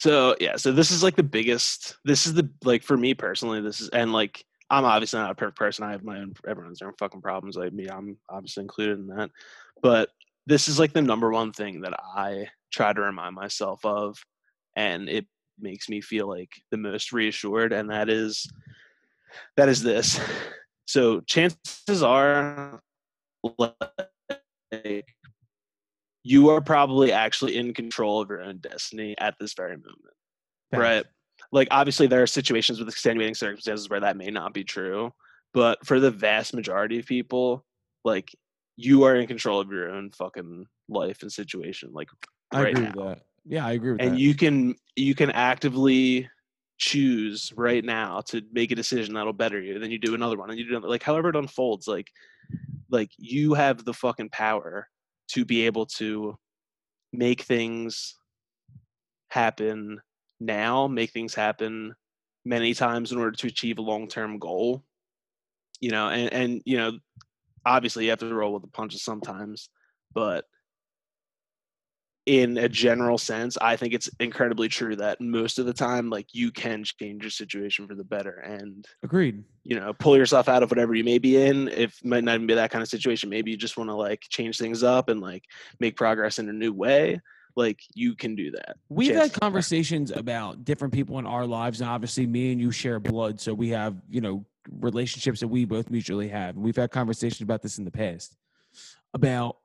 [0.00, 1.96] So yeah, so this is like the biggest.
[2.04, 3.60] This is the like for me personally.
[3.60, 5.84] This is and like I'm obviously not a perfect person.
[5.84, 7.56] I have my own everyone's their own fucking problems.
[7.56, 9.30] Like me, I'm obviously included in that.
[9.82, 10.08] But
[10.46, 14.18] this is like the number one thing that I try to remind myself of,
[14.74, 15.26] and it
[15.58, 18.50] makes me feel like the most reassured, and that is
[19.56, 20.18] that is this.
[20.86, 22.80] So chances are,
[23.58, 25.06] like,
[26.22, 30.14] you are probably actually in control of your own destiny at this very moment,
[30.70, 30.80] Facts.
[30.80, 31.04] right?
[31.52, 35.12] Like, obviously, there are situations with extenuating circumstances where that may not be true,
[35.52, 37.64] but for the vast majority of people,
[38.04, 38.30] like,
[38.76, 41.90] you are in control of your own fucking life and situation.
[41.92, 42.08] Like,
[42.52, 42.92] I right agree now.
[42.94, 43.22] with that.
[43.44, 44.18] Yeah, I agree with and that.
[44.18, 46.28] you can you can actively
[46.78, 50.48] choose right now to make a decision that'll better you then you do another one
[50.48, 52.08] and you do another, like however it unfolds like
[52.90, 54.88] like you have the fucking power
[55.32, 56.36] to be able to
[57.12, 58.16] make things
[59.28, 60.00] happen
[60.40, 61.94] now make things happen
[62.44, 64.82] many times in order to achieve a long-term goal
[65.80, 66.92] you know and and you know
[67.66, 69.68] obviously you have to roll with the punches sometimes
[70.14, 70.44] but
[72.30, 76.28] in a general sense, I think it's incredibly true that most of the time, like
[76.32, 79.42] you can change your situation for the better and, Agreed.
[79.64, 81.66] you know, pull yourself out of whatever you may be in.
[81.66, 83.96] If it might not even be that kind of situation, maybe you just want to
[83.96, 85.42] like change things up and like
[85.80, 87.20] make progress in a new way.
[87.56, 88.76] Like you can do that.
[88.88, 93.00] We've had conversations about different people in our lives, and obviously, me and you share
[93.00, 96.54] blood, so we have you know relationships that we both mutually have.
[96.54, 98.36] And we've had conversations about this in the past
[99.14, 99.56] about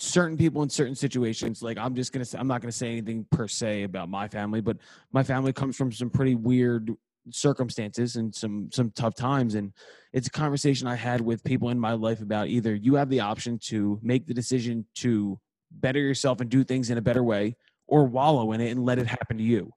[0.00, 1.62] certain people in certain situations.
[1.62, 4.60] Like I'm just gonna, say, I'm not gonna say anything per se about my family,
[4.60, 4.78] but
[5.12, 6.90] my family comes from some pretty weird
[7.30, 9.74] circumstances and some some tough times and
[10.14, 13.20] it's a conversation i had with people in my life about either you have the
[13.20, 15.38] option to make the decision to
[15.70, 17.54] better yourself and do things in a better way
[17.86, 19.72] or wallow in it and let it happen to you.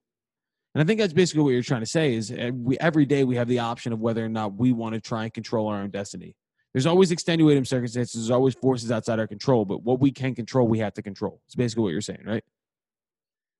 [0.74, 3.24] And I think that's basically what you're trying to say is uh, we, every day
[3.24, 5.80] we have the option of whether or not we want to try and control our
[5.80, 6.34] own destiny.
[6.74, 10.66] There's always extenuating circumstances, there's always forces outside our control, but what we can control,
[10.66, 11.40] we have to control.
[11.46, 12.44] It's basically what you're saying, right?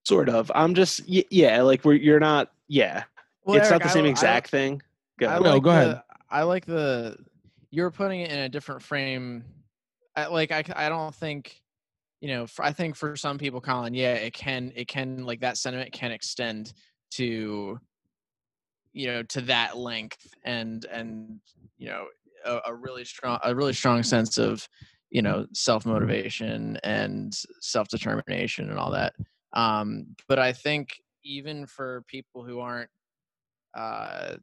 [0.04, 0.50] Sort of.
[0.54, 3.04] I'm just y- yeah, like we're you're not yeah.
[3.44, 4.82] Well, it's Eric, not the same I- exact thing.
[5.18, 5.42] Go I ahead.
[5.42, 6.02] Well, like go the, ahead.
[6.28, 7.16] I like the
[7.70, 9.44] you're putting it in a different frame.
[10.16, 11.62] I, like I, c- I don't think
[12.20, 12.46] you know.
[12.46, 15.92] For, I think for some people, Colin, yeah, it can it can like that sentiment
[15.92, 16.72] can extend
[17.12, 17.78] to
[18.92, 21.40] you know to that length and and
[21.78, 22.06] you know
[22.44, 24.68] a, a really strong a really strong sense of
[25.10, 29.14] you know self motivation and self determination and all that.
[29.52, 30.88] Um, but I think
[31.24, 32.90] even for people who aren't
[33.74, 34.36] uh,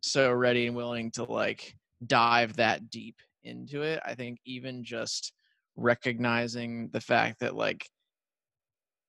[0.00, 1.76] so ready and willing to like
[2.06, 5.32] dive that deep into it, I think even just
[5.76, 7.88] recognizing the fact that like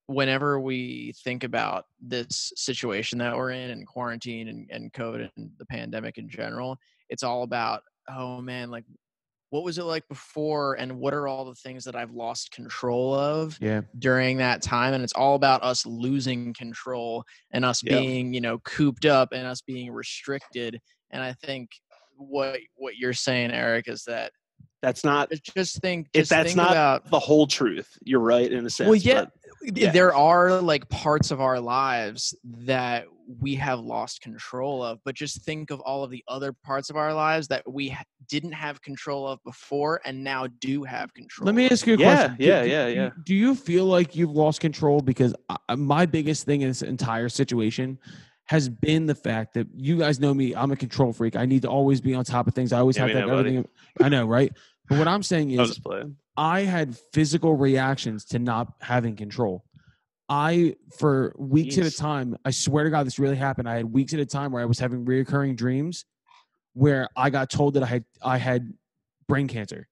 [0.10, 5.52] whenever we think about this situation that we're in and quarantine and, and COVID and
[5.60, 8.86] the pandemic in general, it's all about, oh man, like
[9.52, 13.16] what was it like before and what are all the things that I've lost control
[13.16, 13.82] of Yeah.
[13.98, 18.00] during that time and it's all about us losing control and us Yeah.
[18.00, 20.80] being you know cooped up and us being restricted
[21.10, 21.70] and i think
[22.16, 24.32] what what you're saying eric is that
[24.84, 27.90] That's not just- just think If that's think not about the whole truth.
[28.04, 28.88] You're right in a sense.
[28.88, 29.32] well yeah, but
[29.62, 29.92] yeah.
[29.92, 33.06] there are like parts of our lives that
[33.40, 36.96] we have lost control of but just think of all of the other parts of
[36.98, 37.96] our lives that we
[38.28, 41.98] didn't have control of before and now do have control Let me ask you a
[41.98, 42.36] Yeah, question.
[42.40, 43.10] Yeah, do- yeah, do, yeah.
[43.26, 45.02] Do you feel like you've lost control?
[45.02, 45.36] Because
[45.68, 48.00] I, my biggest thing in this entire situation
[48.46, 50.56] has been the fact that you guys know me.
[50.56, 51.36] I'm a control freak.
[51.36, 52.74] I need to always be on top of things.
[52.74, 53.50] I always Yeah, have we to have know, buddy.
[53.58, 53.70] everything.
[54.02, 54.52] I know, right?
[54.90, 55.82] But what I'm saying is, just.
[56.36, 59.64] I had physical reactions to not having control.
[60.28, 63.68] I, for weeks at a time, I swear to God, this really happened.
[63.68, 66.06] I had weeks at a time where I was having reoccurring dreams
[66.74, 68.74] where I got told that I had I had
[69.28, 69.88] brain cancer.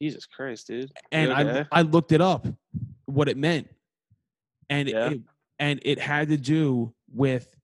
[0.00, 0.90] Jesus Christ, dude.
[1.12, 1.66] And okay?
[1.70, 2.46] I I looked it up,
[3.06, 3.68] what it meant,
[4.68, 5.10] and Yeah.
[5.10, 5.20] it,
[5.58, 7.54] and it had to do with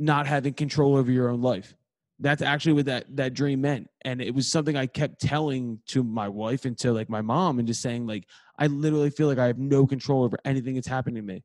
[0.00, 1.74] not having control over your own life.
[2.18, 6.02] That's actually what that that dream meant, and it was something I kept telling to
[6.02, 8.24] my wife and to like my mom, and just saying like
[8.58, 11.44] I literally feel like I have no control over anything that's happening to me,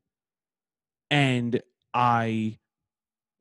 [1.10, 1.60] and
[1.92, 2.58] I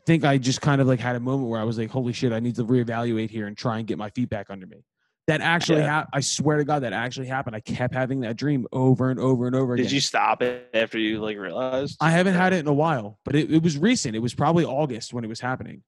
[0.06, 2.34] think I just kind of like had a moment where I was like, holy shit,
[2.34, 4.84] I need to reevaluate here and try and get my feet back under me.
[5.28, 5.88] That actually Yeah.
[5.88, 6.10] happened.
[6.14, 7.56] I swear to God, that actually happened.
[7.56, 9.86] I kept having that dream over and over and over again.
[9.86, 11.98] Did you stop it after you like realized?
[12.02, 14.16] I haven't had it in a while, but it, it was recent.
[14.16, 15.84] It was probably August when it was happening.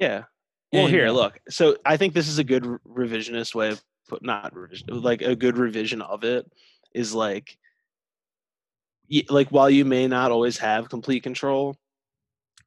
[0.00, 0.24] Yeah.
[0.72, 1.38] Well, And, here, look.
[1.48, 5.36] So I think this is a good revisionist way of put not revision, like a
[5.36, 6.50] good revision of it
[6.94, 7.58] is like,
[9.28, 11.76] like while you may not always have complete control,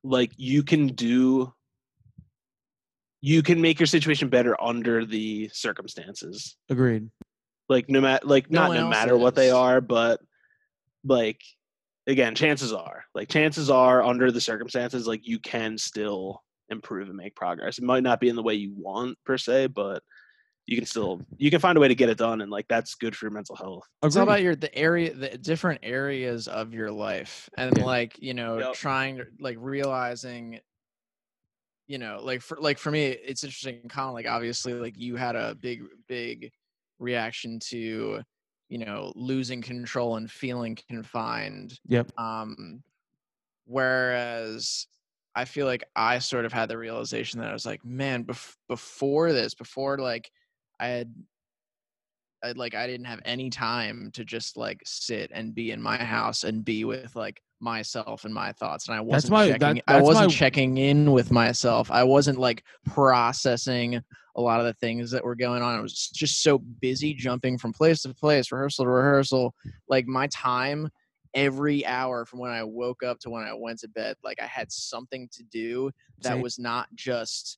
[0.04, 1.52] like you can do,
[3.22, 6.58] you can make your situation better under the circumstances.
[6.70, 7.10] Agreed.
[7.68, 10.22] Like no matter like No not no matter what they are, but
[11.04, 11.42] like
[12.06, 17.18] again, chances are like chances are under the circumstances, like you can still improve and
[17.18, 17.78] make progress.
[17.78, 20.04] It might not be in the way you want per se, but
[20.66, 22.96] you can still you can find a way to get it done and like that's
[22.96, 23.84] good for your mental health.
[24.04, 27.86] It's all about your the area, the different areas of your life, and Yeah.
[27.86, 28.74] like you know, Yep.
[28.74, 30.60] trying to like realizing,
[31.88, 33.88] you know, like for like for me, it's interesting.
[33.90, 36.52] Colin, like obviously, like you had a big big
[36.98, 38.22] reaction to,
[38.70, 41.80] you know, losing control and feeling confined.
[41.88, 42.12] Yep.
[42.18, 42.82] Um,
[43.66, 44.88] whereas
[45.36, 48.56] I feel like I sort of had the realization that I was like, man, bef-
[48.70, 50.32] before this, before like
[50.80, 51.14] I had
[52.44, 55.98] I, like I didn't have any time to just like sit and be in my
[55.98, 59.84] house and be with like myself and my thoughts and I wasn't my- checking that-
[59.88, 61.90] I wasn't my- checking in with myself.
[61.92, 64.02] I wasn't like processing
[64.38, 65.78] a lot of the things that were going on.
[65.78, 69.56] I was just so busy jumping from place to place, rehearsal to rehearsal.
[69.88, 70.90] Like my time
[71.36, 74.46] every hour from when I woke up to when I went to bed, like I
[74.48, 76.42] had something to do that Same.
[76.42, 77.58] was not just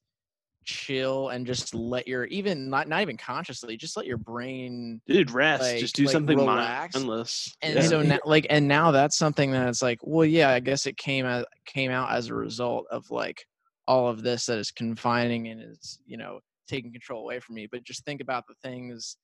[0.65, 5.31] chill and just let your even not not even consciously just let your brain Dude,
[5.31, 5.63] rest.
[5.63, 6.93] Like- Just do like, something relax.
[6.93, 7.55] mindless.
[7.61, 7.81] and Yeah.
[7.83, 11.25] so now like and now that's something that's like well yeah i guess it came
[11.25, 13.45] as came out as a result of like
[13.87, 17.65] all of this that is confining and is you know taking control away from me
[17.71, 19.15] but just think about the things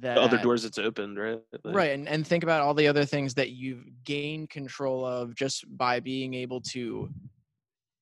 [0.00, 1.40] that the other doors it's opened, right?
[1.64, 5.34] Like, right and, and think about all the other things that you've gained control of
[5.34, 7.10] just by being able to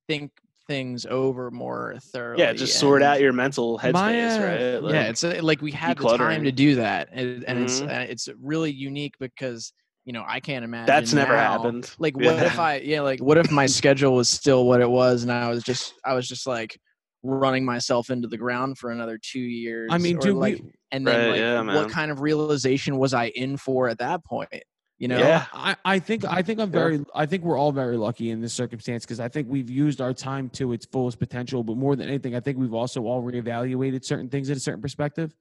[0.09, 0.31] think
[0.67, 4.83] things over more thoroughly Yeah, just sort out your mental headspace, My, right?
[4.83, 7.81] Like, yeah it's uh, like we had the time to do that and, and it's
[7.81, 7.89] Mhm.
[7.89, 9.73] uh, it's really unique because
[10.05, 11.91] you know i can't imagine that's never now- happened.
[11.99, 12.35] like Yeah.
[12.35, 15.33] what if i yeah like what if my schedule was still what it was and
[15.33, 16.79] i was just i was just like
[17.25, 21.07] running myself into the ground for another two years I mean, dude, like we, and
[21.07, 24.63] then Right, like yeah, what kind of realization was i in for at that point
[24.99, 25.47] you know Yeah.
[25.53, 26.81] I, I think I think I'm Yeah.
[26.81, 30.01] very I think we're all very lucky in this circumstance because I think we've used
[30.01, 31.63] our time to its fullest potential.
[31.65, 34.83] But more than anything, I think we've also all reevaluated certain things at a certain
[34.83, 35.35] perspective.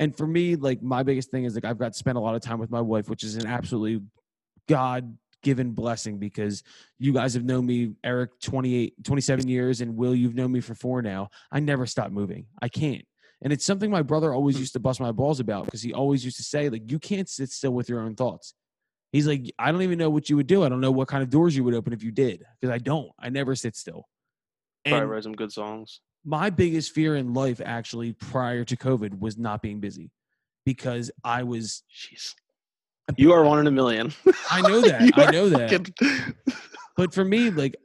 [0.00, 2.34] And for me, like my biggest thing is like I've got to spend a lot
[2.34, 4.00] of time with my wife, which is an absolutely
[4.68, 6.62] God given blessing because
[6.98, 10.74] you guys have known me, Eric, 28, 27 years, and Wil, you've known me for
[10.74, 11.28] four now.
[11.52, 12.46] I never stop moving.
[12.62, 13.04] I can't.
[13.42, 14.60] And it's something my brother always hmm.
[14.60, 17.28] used to bust my balls about because he always used to say, like, you can't
[17.28, 18.54] sit still with your own thoughts.
[19.12, 20.64] He's like, I don't even know what you would do.
[20.64, 22.78] I don't know what kind of doors you would open if you did, because I
[22.78, 23.10] don't.
[23.18, 24.06] I never sit still.
[24.86, 26.00] Probably write some good songs.
[26.24, 30.10] my biggest fear in life, actually, prior to COVID, was not being busy,
[30.66, 31.84] because I was.
[31.90, 32.34] Jeez.
[33.16, 34.12] You are one in a million.
[34.50, 35.10] I know that.
[35.16, 35.70] I know that.
[35.70, 36.54] fucking-
[36.98, 37.76] But for me, like,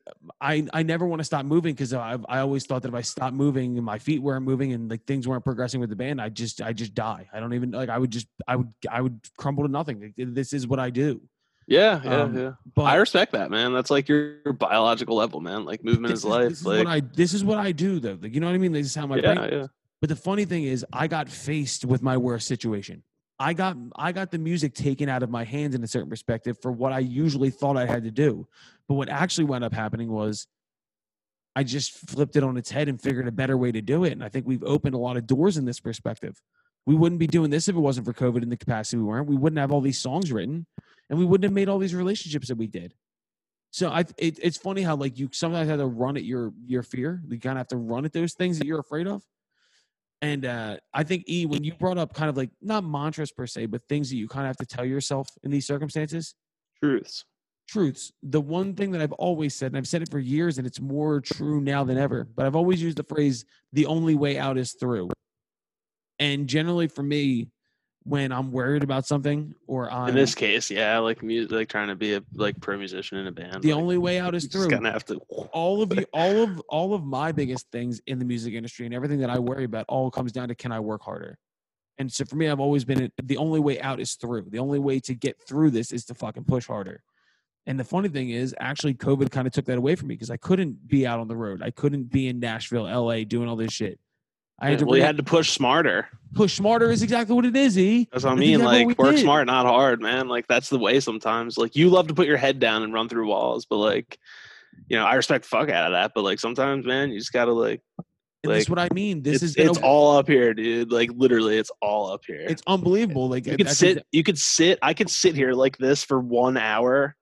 [0.41, 3.01] I I never want to stop moving because I I always thought that if I
[3.01, 6.19] stopped moving and my feet weren't moving and like things weren't progressing with the band,
[6.19, 7.29] I just I just die.
[7.31, 10.01] I don't even like I would just I would I would crumble to nothing.
[10.01, 11.21] Like, this is what I do.
[11.67, 12.51] yeah, yeah, Um, yeah.
[12.73, 13.71] But I respect that, man.
[13.71, 15.63] That's like your, your biological level, man.
[15.63, 16.49] Like movement is is, life.
[16.49, 18.17] this is like, what I this is what I do though.
[18.19, 18.71] Like, you know what I mean?
[18.71, 19.49] This is how my yeah, brain.
[19.51, 19.67] yeah.
[20.01, 23.03] But the funny thing is, I got faced with my worst situation.
[23.43, 26.57] I got I got the music taken out of my hands in a certain perspective
[26.61, 28.47] for what I usually thought I had to do.
[28.87, 30.47] But what actually wound up happening was
[31.53, 34.13] I just flipped it on its head and figured a better way to do it.
[34.13, 36.41] And I think we've opened a lot of doors in this perspective.
[36.85, 39.27] We wouldn't be doing this if it wasn't for COVID in the capacity we weren't.
[39.27, 40.65] We wouldn't have all these songs written,
[41.09, 42.93] and we wouldn't have made all these relationships that we did.
[43.71, 46.83] So I, it, it's funny how like you sometimes have to run at your your
[46.83, 47.21] fear.
[47.27, 49.21] You kind of have to run at those things that you're afraid of.
[50.23, 53.45] And uh, I think E, when you brought up kind of like not mantras per
[53.45, 56.33] se, but things that you kind of have to tell yourself in these circumstances,
[56.81, 57.25] Truths.
[57.67, 58.13] truths.
[58.23, 60.79] The one thing that I've always said, and I've said it for years, and it's
[60.79, 63.43] more true now than ever, but I've always used the phrase,
[63.73, 65.09] the only way out is through.
[66.19, 67.49] And generally for me,
[68.05, 71.87] when I'm worried about something or I'm In this case, yeah, like music, like trying
[71.87, 73.63] to be a like pro musician in a band.
[73.63, 74.69] the like, only way out is through.
[74.69, 75.15] gonna have to.
[75.51, 78.93] all of you all of all of my biggest things in the music industry and
[78.93, 81.37] everything that I worry about all comes down to can I work harder?
[81.97, 84.47] And so for me, I've always been the only way out is through.
[84.49, 87.03] The only way to get through this is to fucking push harder.
[87.65, 90.29] And the funny thing is, actually, COVID kind of took that away from me because
[90.31, 91.61] I couldn't be out on the road.
[91.61, 93.99] I couldn't be in Nashville, LA, doing all this shit.
[94.63, 96.07] I had to well, you had to push smarter.
[96.33, 96.89] push smarter.
[96.89, 97.77] Is exactly what it is.
[97.77, 98.07] E.
[98.11, 98.63] That's what I mean.
[98.63, 99.21] what like work did.
[99.21, 100.27] smart, not hard, man.
[100.27, 101.57] Like that's the way sometimes.
[101.57, 104.17] Like you love to put your head down and run through walls, but like,
[104.87, 106.13] you know, I respect fuck out of that.
[106.15, 107.81] But like sometimes, man, you just gotta like.
[108.45, 109.21] Like, is what I mean.
[109.21, 110.91] This it's is it's all up here, dude.
[110.91, 112.41] Like literally, it's all up here.
[112.41, 113.29] it's unbelievable.
[113.29, 114.05] Like you could sit.
[114.11, 114.79] You could sit.
[114.81, 117.15] I could sit here like this for one hour,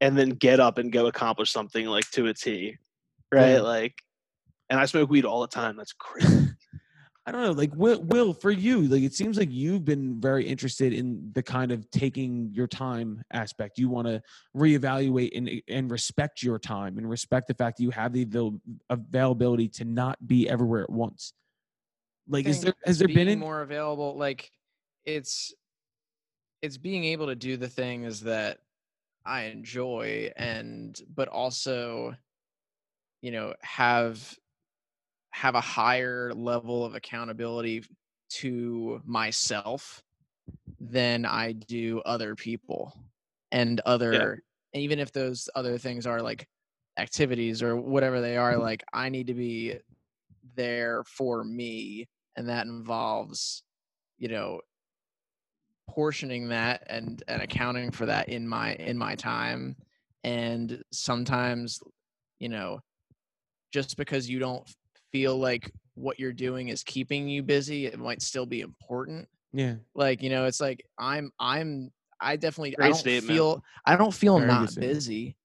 [0.00, 2.76] and then get up and go accomplish something like to a T,
[3.32, 3.54] right?
[3.54, 3.60] Yeah.
[3.62, 3.94] Like,
[4.70, 5.76] and I smoke weed all the time.
[5.76, 6.50] That's crazy.
[7.26, 10.46] I don't know, like Wil, Wil, for you, like it seems like you've been very
[10.46, 13.78] interested in the kind of taking your time aspect.
[13.78, 14.22] You want to
[14.54, 18.60] reevaluate and and respect your time and respect the fact that you have the avail-
[18.90, 21.32] availability to not be everywhere at once.
[22.28, 24.50] Like, is there has there been in, more available like
[25.04, 25.54] it's
[26.62, 28.58] it's being able to do the things that
[29.26, 32.14] i enjoy and but also
[33.20, 34.36] you know have
[35.34, 37.84] have a higher level of accountability
[38.30, 40.02] to myself
[40.80, 42.92] than i do other people
[43.52, 46.46] and other and even if those other things are like
[46.98, 48.62] activities or whatever they are mm-hmm.
[48.62, 49.76] like i need to be
[50.56, 52.06] there for me
[52.36, 53.62] and that involves
[54.18, 54.60] you know
[55.88, 59.76] portioning that and and accounting for that in my in my time.
[60.22, 61.80] And sometimes
[62.38, 62.80] you know
[63.72, 64.68] just because you don't
[65.14, 69.74] feel like what you're doing is keeping you busy it might still be important yeah,
[69.94, 73.24] like you know it's like i'm i'm i definitely i don't statement.
[73.28, 75.36] feel i don't feel Very not busy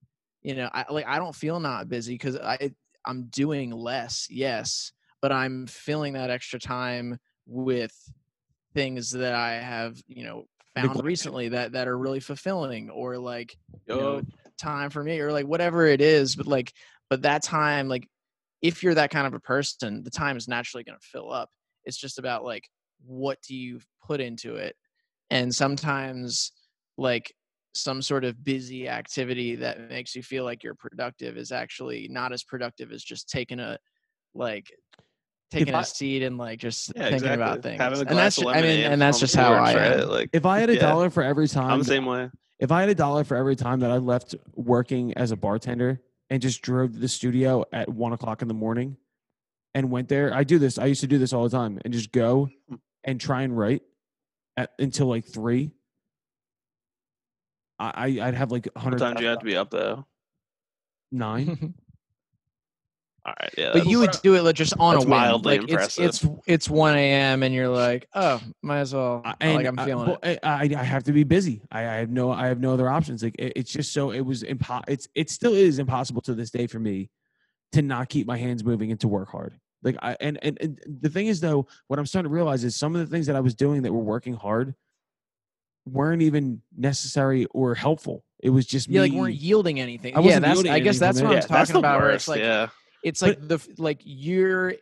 [0.42, 2.72] you know i like i don't feel not busy because i
[3.06, 4.92] i'm doing less yes
[5.22, 7.94] but i'm filling that extra time with
[8.74, 11.06] things that i have you know found Neglected.
[11.06, 13.56] recently that that are really fulfilling or like
[13.86, 14.22] you know,
[14.58, 16.74] time for me or like whatever it is but like
[17.08, 18.08] but that time like
[18.62, 21.50] if you're that kind of a person the time is naturally going to fill up
[21.86, 22.68] it's just about like
[23.06, 24.76] what do you put into it
[25.30, 26.52] and sometimes
[26.98, 27.34] like
[27.74, 32.34] some sort of busy activity that makes you feel like you're productive is actually not
[32.34, 33.78] as productive as just taking a
[34.34, 34.68] like
[35.52, 37.36] taking I- a seat and like just yeah, thinking exactly.
[37.36, 39.74] about things Having a and that's of ju- i mean and that's just how i
[39.74, 40.00] right?
[40.00, 40.82] am Like if I had a Yeah.
[40.82, 42.30] dollar for every time, I'm the same way.
[42.60, 46.02] if I had a dollar for every time that I left working as a bartender
[46.30, 48.98] and just drove to the studio at one o'clock in the morning
[49.74, 50.78] and went there, I do this.
[50.78, 52.50] I used to do this all the time and just go
[53.04, 53.82] and try and write
[54.58, 55.72] at, until like three.
[57.80, 60.06] I, I- I'd have like a How hundred times you have to be up though?
[61.12, 61.74] nine.
[63.26, 63.72] All right, yeah.
[63.74, 65.20] but you would do it like just on that's a whim.
[65.20, 67.44] mildly like it's it's it's 1 a.m.
[67.44, 69.22] and you're like, oh, might as well.
[69.26, 70.40] I- like and I'm I- feeling well, it.
[70.42, 71.62] I, I I have to be busy.
[71.72, 73.22] I, I have no I have no other options.
[73.22, 76.50] Like it, it's just so it was impo- It's it still is impossible to this
[76.50, 77.10] day for me
[77.74, 79.60] to not keep my hands moving and to work hard.
[79.84, 82.76] Like I and, and and the thing is though, what I'm starting to realize is
[82.76, 84.76] some of the things that I was doing that were working hard
[85.86, 88.24] weren't even necessary or helpful.
[88.42, 89.10] It was just Yeah, me.
[89.10, 90.16] like weren't yielding anything.
[90.16, 90.56] I yeah, wasn't that's.
[90.56, 91.28] yielding I guess that's what.
[91.28, 92.02] I'm yeah, that's talking the about.
[92.02, 92.68] Where it's like yeah,
[93.04, 94.74] it's like the like you're.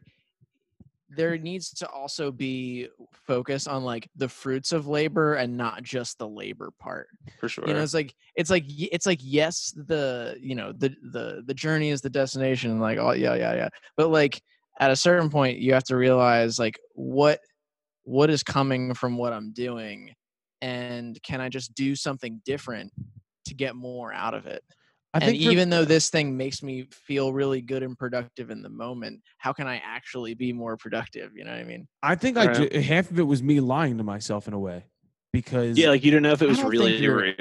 [1.09, 6.17] There needs to also be focus on like the fruits of labor and not just
[6.19, 7.07] the labor part.
[7.39, 7.63] for sure.
[7.65, 11.53] You know, it's like it's like it's like yes, the you know the the the
[11.53, 13.69] journey is the destination, and like oh yeah yeah yeah.
[13.95, 14.41] But like
[14.79, 17.39] at a certain point, you have to realize like what
[18.03, 20.13] what is coming from what I'm doing,
[20.61, 22.91] and can I just do something different
[23.45, 24.63] to get more out of it?
[25.13, 28.49] I and think for- even though this thing makes me feel really good and productive
[28.51, 31.31] in the moment, how can I actually be more productive?
[31.35, 31.87] You know what I mean?
[32.03, 32.71] I think I Right.
[32.71, 34.83] ju- half of it was me lying to myself in a way
[35.33, 37.35] because yeah, like you didn't know if it was really you're-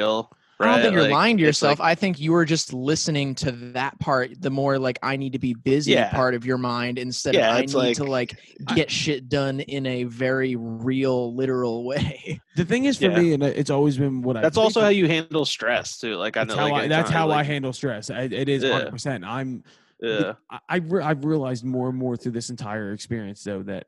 [0.58, 0.68] real.
[0.70, 1.78] I don't think you're Like, lying to yourself.
[1.78, 5.32] like- I think you were just listening to that part, the more like I need
[5.34, 6.10] to be busy Yeah.
[6.10, 9.28] part of your mind instead Yeah, of I need like- to like I- get shit
[9.28, 12.40] done in a very real, literal way.
[12.56, 13.18] the thing is for Yeah.
[13.20, 14.42] me, and it's always been what I.
[14.42, 16.16] that's think also how you handle stress too.
[16.16, 18.10] Like I That's know, how like, I, that's anytime, how I handle stress.
[18.10, 18.70] I, it is Yeah.
[18.70, 18.90] 100.
[18.90, 19.62] percent I'm.
[20.02, 23.86] Yeah, I, I've re- I've realized more and more through this entire experience though that,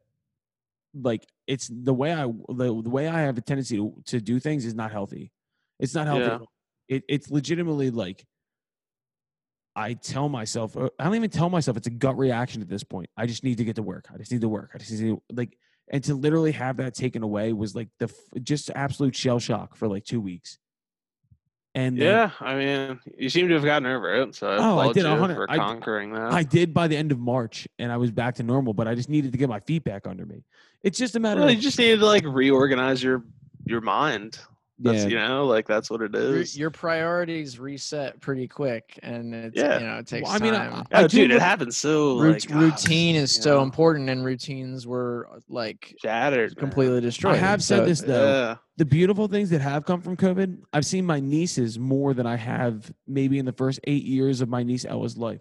[0.94, 4.40] like, it's the way I the, the way I have a tendency to, to do
[4.40, 5.30] things is not healthy.
[5.78, 6.44] It's not healthy.
[6.88, 6.96] Yeah.
[6.96, 7.04] at all.
[7.04, 8.26] It it's legitimately like.
[9.76, 11.76] I tell myself, uh, I don't even tell myself.
[11.76, 13.08] It's a gut reaction at this point.
[13.16, 14.06] I just need to get to work.
[14.12, 14.72] I just need to work.
[14.74, 15.56] I just need to like,
[15.88, 18.12] and to literally have that taken away was like the
[18.42, 20.58] just absolute shell shock for like two weeks.
[21.74, 22.30] And then yeah.
[22.40, 25.48] I mean, you seem to have gotten over it, so I Oh, I did for
[25.48, 26.32] I conquering that.
[26.32, 28.72] I did by the end of March, and I was back to normal.
[28.72, 30.42] But I just needed to get my feet back under me.
[30.82, 33.22] It's just a matter well, of you just needed to like reorganize your
[33.64, 34.40] your mind.
[34.80, 35.08] That's yeah.
[35.08, 39.80] you know, like that's what it Your, your priorities reset pretty quick, and it's Yeah.
[39.80, 40.86] you know it takes Well, I mean, time.
[40.92, 44.08] I- oh, do dude, it happens so Rout- like ah, routine is so know, important,
[44.08, 46.60] and routines were uh, like shattered, man.
[46.60, 47.34] completely destroyed.
[47.34, 48.24] I have said So this, though.
[48.24, 52.26] Yeah, the beautiful things that have come from COVID, I've seen my nieces more than
[52.26, 55.40] I have maybe in the first eight years of my niece Ella's life.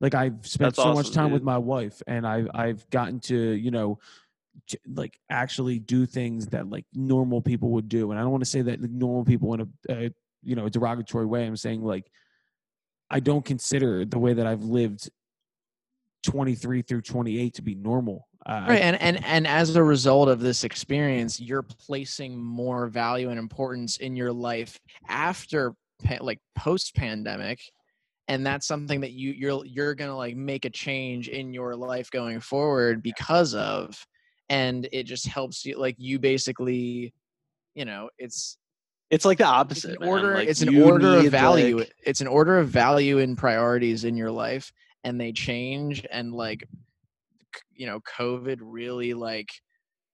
[0.00, 3.20] Like I've spent That's so much awesome, time with my wife, and I've I've gotten
[3.20, 4.00] to you know, j-
[4.86, 8.50] like actually do things that like normal people would do, and I don't want to
[8.50, 10.08] say that like, normal people in a uh,
[10.42, 11.46] you know derogatory way.
[11.46, 12.10] I'm saying like
[13.10, 15.10] I don't consider the way that I've lived
[16.24, 18.28] 23 through 28 to be normal.
[18.46, 23.28] I- right and and and as a result of this experience you're placing more value
[23.28, 24.78] and importance in your life
[25.08, 25.74] after
[26.20, 27.60] like post pandemic
[28.28, 32.10] and that's something that you you're you're to like make a change in your life
[32.10, 34.06] going forward because of
[34.50, 37.14] and it just helps you like you basically
[37.74, 38.58] you know it's
[39.08, 39.98] It's like the it's opposite.
[40.02, 43.38] an order Like, it's an order of value like- it's an order of value and
[43.38, 44.70] priorities in your life
[45.04, 46.68] and they change and like
[47.72, 49.48] you know covid really like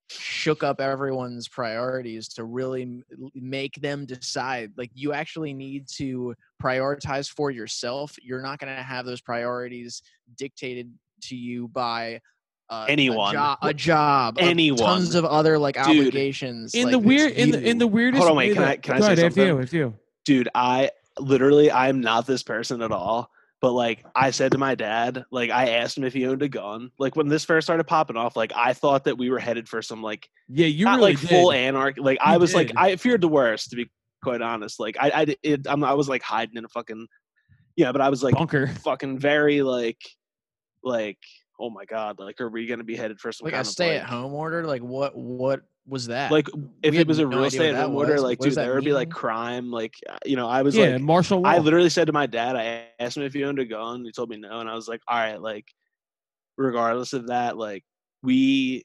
[0.08, 3.02] shook up everyone's priorities to really
[3.34, 6.32] make them decide like you actually need to
[6.62, 10.02] prioritize for yourself you're not going to have those priorities
[10.38, 12.20] dictated to you by
[12.68, 13.34] uh, Anyone.
[13.34, 14.78] a, jo- a job Anyone.
[14.78, 18.18] tons of other like Dude, obligations in like, the weird in the in the weirdest.
[18.20, 19.62] Hold on, wait, way can I- can I say ahead, after you, something?
[19.64, 19.94] after you.
[20.24, 23.30] dude, I literally I'm not this person at all.
[23.62, 26.48] But like I said to my dad, like I asked him if he owned a
[26.48, 26.90] gun.
[26.98, 29.80] Like when this first started popping off, like I thought that we were headed for
[29.80, 31.30] some like Yeah, you not really like did.
[31.30, 32.00] full anarchy.
[32.02, 32.72] Like I You was like.
[32.76, 33.90] I feared the worst to be
[34.22, 34.78] quite honest.
[34.78, 37.06] Like I I d- it, I'm, I was like hiding in a fucking
[37.76, 38.66] yeah, but I was like bunker.
[38.66, 40.02] fucking very like
[40.84, 41.18] like
[41.58, 43.72] oh my god, like are we gonna be headed for some like kind a of
[43.72, 46.48] stay like, at home order like what what was that like
[46.82, 48.22] if We it was a no real idea stay at home order, was.
[48.22, 49.70] like What dude, that there would be like crime.
[49.70, 49.94] Like
[50.24, 51.48] you know, I was yeah, like martial law.
[51.48, 54.04] I literally said to my dad, I asked him if he owned a gun.
[54.04, 55.66] He told me no, and I was like, all right, like,
[56.56, 57.84] regardless of that, like,
[58.22, 58.84] we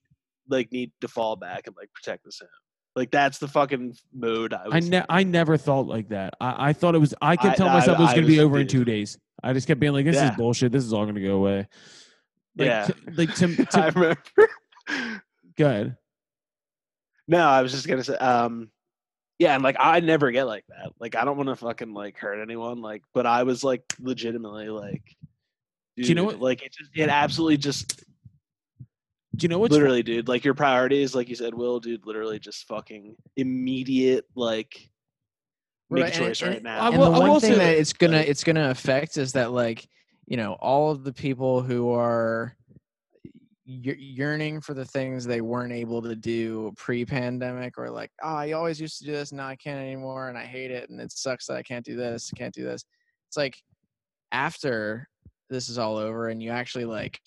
[0.49, 2.49] like need to fall back and like protect this home.
[2.95, 4.75] Like that's the fucking mode I was.
[4.75, 6.33] I ne- I never thought like that.
[6.41, 7.13] I, I thought it was.
[7.21, 8.83] I kept I- telling I- myself it was going to be was- over in two
[8.85, 9.17] days.
[9.41, 10.29] I just kept being like, "This Yeah.
[10.31, 10.71] is bullshit.
[10.71, 11.67] This is all going to go away."
[12.57, 12.85] Like, Yeah.
[12.87, 14.21] t- like to, I remember.
[15.57, 15.97] go ahead.
[17.27, 18.69] no, I was just gonna say, um,
[19.39, 20.91] yeah, and like I never get like that.
[20.99, 22.81] Like I don't want to fucking like hurt anyone.
[22.81, 25.01] Like, but I was like legitimately like,
[25.97, 28.03] Do you know what- Like it just it absolutely just
[29.35, 30.27] Do you know what's literally, dude.
[30.27, 32.05] Like your priorities, like you said, Wil, dude.
[32.05, 34.77] Literally, just fucking immediate, like
[35.89, 36.79] make Right, a choice and- right now.
[36.81, 38.43] I and will- the I one will thing say that that, it's gonna like- it's
[38.43, 39.87] gonna affect is that like
[40.27, 42.55] you know all of the people who are
[43.65, 48.81] yearning for the things they weren't able to do pre-pandemic or like oh i always
[48.81, 51.45] used to do this now i can't anymore and i hate it and it sucks
[51.45, 52.83] that i can't do this can't do this
[53.29, 53.55] it's like
[54.31, 55.07] after
[55.49, 57.19] this is all over and you actually like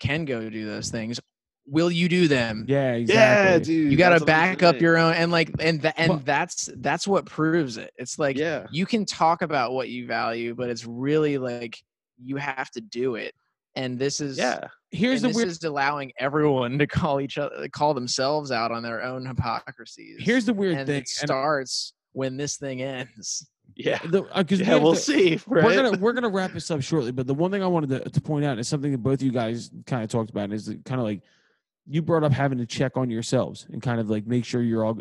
[0.00, 1.20] can go do those things
[1.66, 3.64] will you do them yeah, yeah, exactly.
[3.64, 3.92] dude.
[3.92, 6.08] you got to that's what I'm back up your own and like and tha- and
[6.08, 8.66] But- that's that's what proves it it's like yeah.
[8.70, 11.80] you can talk about what you value but it's really like
[12.22, 13.34] you have to do it
[13.76, 14.68] and this is Yeah.
[14.90, 15.48] Here's the this weird.
[15.48, 20.44] is allowing everyone to call each other call themselves out on their own hypocrisies Here's
[20.46, 21.02] the weird and thing.
[21.02, 23.98] it starts when this thing ends Yeah.
[24.02, 25.40] And the, uh, 'cause we Yeah, have we'll to- see.
[25.46, 25.64] Right?
[25.64, 28.08] We're gonna we're gonna wrap this up shortly, but the one thing I wanted to,
[28.10, 30.68] to point out is something that both of you guys kind of talked about is
[30.84, 31.22] kind of like
[31.86, 34.84] you brought up having to check on yourselves and kind of like make sure you're
[34.84, 34.98] all.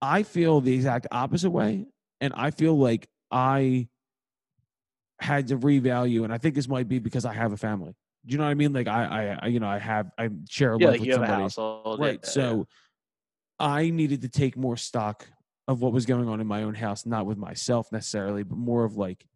[0.00, 1.84] i feel the exact opposite way,
[2.22, 3.88] and I feel like I
[5.22, 7.94] had to revalue, and I think this might be because I have a family.
[8.26, 8.72] Do you know what I mean?
[8.72, 11.12] Like I, I, you know, I have I share a yeah, life like with you
[11.14, 12.00] have a somebody household.
[12.00, 12.66] right yeah, so
[13.58, 15.26] i needed to take more stock
[15.68, 18.84] of what was going on in my own house not with myself necessarily but more
[18.84, 19.26] of like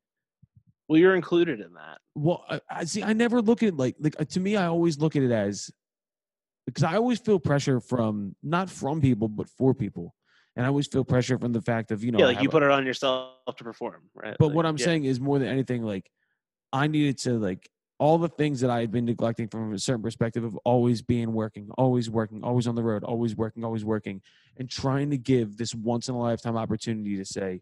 [0.89, 1.99] Well, you're included in that.
[2.15, 4.67] well i, I see i never look at it like like uh, to me i
[4.67, 5.71] always look at it as
[6.67, 10.15] because i always feel pressure from not from people but for people
[10.57, 12.51] and i always feel pressure from the fact of you know yeah, like you a-
[12.51, 14.37] put it on yourself to perform, right?
[14.39, 14.85] but Like, what i'm yeah.
[14.85, 16.11] saying is more than anything like
[16.73, 20.03] i needed to like all the things that i had been neglecting from a certain
[20.03, 24.21] perspective of always being working always working always on the road always working always working
[24.59, 27.61] and trying to give this once in a lifetime opportunity to say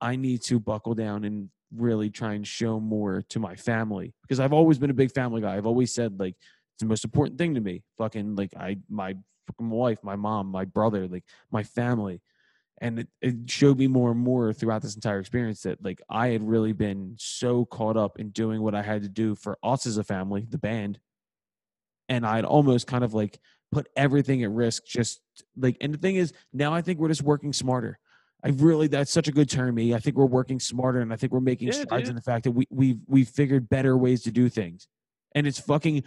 [0.00, 4.38] i need to buckle down and really try and show more to my family because
[4.38, 6.34] i've always been a big family guy i've always said like
[6.74, 9.14] it's the most important thing to me fucking like i my
[9.46, 12.20] fucking wife my mom my brother like my family
[12.82, 16.28] and it, it showed me more and more throughout this entire experience that like i
[16.28, 19.86] had really been so caught up in doing what i had to do for us
[19.86, 20.98] as a family the band.
[22.08, 23.38] And i'd almost kind of like
[23.70, 25.22] put everything at risk just
[25.56, 27.98] like and the thing is now i think we're just working smarter.
[28.44, 31.16] I really that's such a good term me i think we're working smarter and i
[31.16, 32.10] think we're making Yeah, strides dude.
[32.10, 34.88] in the fact that we we've we've figured better ways to do things.
[35.34, 36.02] And it's fucking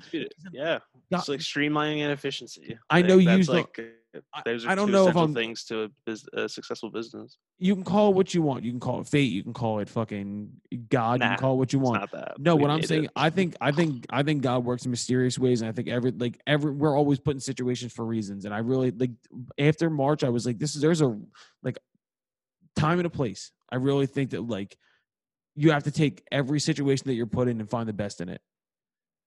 [0.52, 0.80] yeah,
[1.12, 2.78] not- it's like streamlining and efficiency.
[2.90, 5.64] I know you that's like uh, I- those are I don't two know essential things
[5.66, 7.38] to a, a successful business.
[7.60, 9.80] you can call it what you want you can call it fate you can call
[9.80, 10.50] it fucking
[10.90, 12.10] god you can call it what you want.
[12.40, 13.12] No, We what I'm saying, it.
[13.16, 16.12] I think, I think, I think God works in mysterious ways, and I think every,
[16.12, 19.12] like, every, we're always put in situations for reasons, and I really like
[19.60, 21.20] after March, I was like, this is there's a
[21.62, 21.78] like
[22.78, 23.52] time and a place.
[23.70, 24.78] I really think that like
[25.56, 28.30] you have to take every situation that you're put in and find the best in
[28.30, 28.42] it,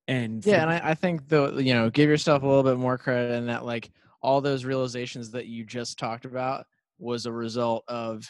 [0.08, 2.96] And Yeah, and I, I think the you know give yourself a little bit more
[2.98, 3.90] credit in that like
[4.22, 6.66] all those realizations that you just talked about
[6.98, 8.28] was a result of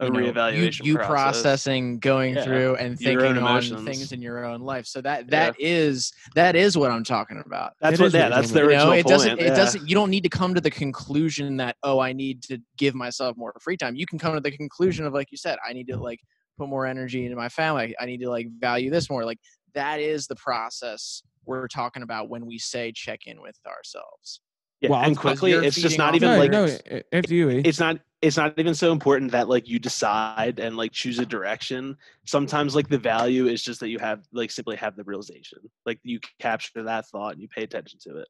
[0.00, 1.08] A you know, you- reevaluation you, process.
[1.42, 4.86] processing, going Yeah, through, and thinking on things in your own life.
[4.86, 7.74] So that that is that is what I'm talking about.
[7.80, 8.06] That's It what.
[8.08, 9.28] is Yeah, that's you're the You know, it doesn't.
[9.36, 9.40] point.
[9.40, 9.54] It yeah.
[9.54, 9.86] doesn't.
[9.86, 13.36] You don't need to come to the conclusion that oh, I need to give myself
[13.36, 13.94] more free time.
[13.94, 16.20] You can come to the conclusion of like you said, I need to like
[16.58, 17.94] put more energy into my family.
[18.00, 19.24] I need to like value this more.
[19.24, 19.38] Like
[19.74, 24.40] that is the process we're talking about when we say check in with ourselves.
[24.80, 27.50] Yeah, Well, and quickly, it's just not even no, like no, a- after you.
[27.50, 27.62] E.
[27.64, 31.26] it's not it's not even so important that like you decide and like choose a
[31.26, 31.96] direction
[32.26, 35.98] sometimes like the value is just that you have like simply have the realization like
[36.04, 38.28] you capture that thought and you pay attention to it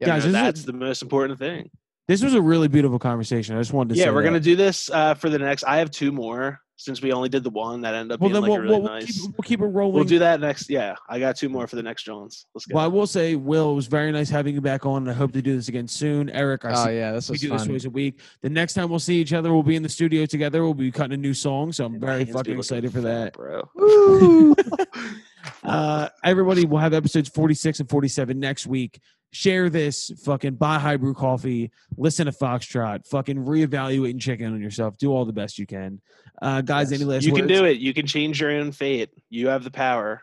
[0.00, 1.70] Yeah, You Guys, know, this is- that's the most important thing
[2.08, 3.56] This was a really beautiful conversation.
[3.56, 4.28] I just wanted to yeah say we're that.
[4.28, 7.42] gonna do this uh for the next i have two more since we only did
[7.44, 9.20] the one that ended up Well, being then like we'll, a really we'll, we'll nice
[9.20, 9.94] keep, we'll keep it rolling.
[9.94, 12.76] we'll do that next yeah i got two more for the next jones let's go
[12.76, 15.14] Well, I will say, Wil, it was very nice having you back on, and I
[15.14, 16.30] hope to do this again soon.
[16.30, 17.68] Eric, I Oh see yeah, this we was do this fun.
[17.68, 18.20] twice a week.
[18.42, 20.62] The next time we'll see each other, we'll be in the studio together.
[20.62, 23.32] We'll be cutting a new song, so I'm And very fucking excited for that.
[23.34, 23.62] bro
[25.64, 29.00] uh, everybody will have episodes 46 and 47 next week.
[29.30, 34.54] Share this, fucking buy high brew coffee, listen to Foxtrot, fucking reevaluate and check in
[34.54, 34.96] on yourself.
[34.96, 36.00] Do all the best you can.
[36.40, 37.40] Uh, guys, any last you words?
[37.40, 40.22] can do it you can change your own fate you have the power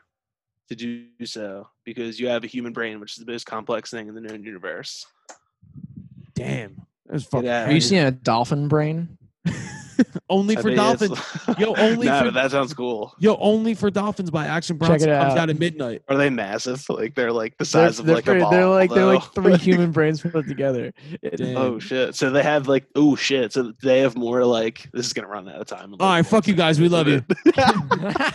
[0.70, 4.08] to do so because you have a human brain which is the most complex thing
[4.08, 5.06] in the known universe
[6.36, 6.76] Damn.
[7.06, 7.66] That was fucking out.
[7.66, 9.18] Have you seen a dolphin brain?
[10.30, 11.20] only I for dolphins.
[11.58, 13.14] Yo, only no, for- but that sounds cool.
[13.20, 15.38] Yo, only for dolphins by Action Bronson it comes out.
[15.38, 16.02] out at midnight.
[16.08, 16.84] Are they massive?
[16.96, 18.52] Like they're like the They're, size of they're like pretty- a ball.
[18.52, 20.94] they're like they're like three human brains put together.
[21.36, 21.58] Damn.
[21.58, 22.16] oh shit!
[22.16, 23.52] So they have like oh shit!
[23.54, 25.94] So they have more like this is gonna run out of time.
[25.94, 26.80] in, All like, right, fuck you guys.
[26.80, 27.24] We love you.
[27.44, 28.34] one second.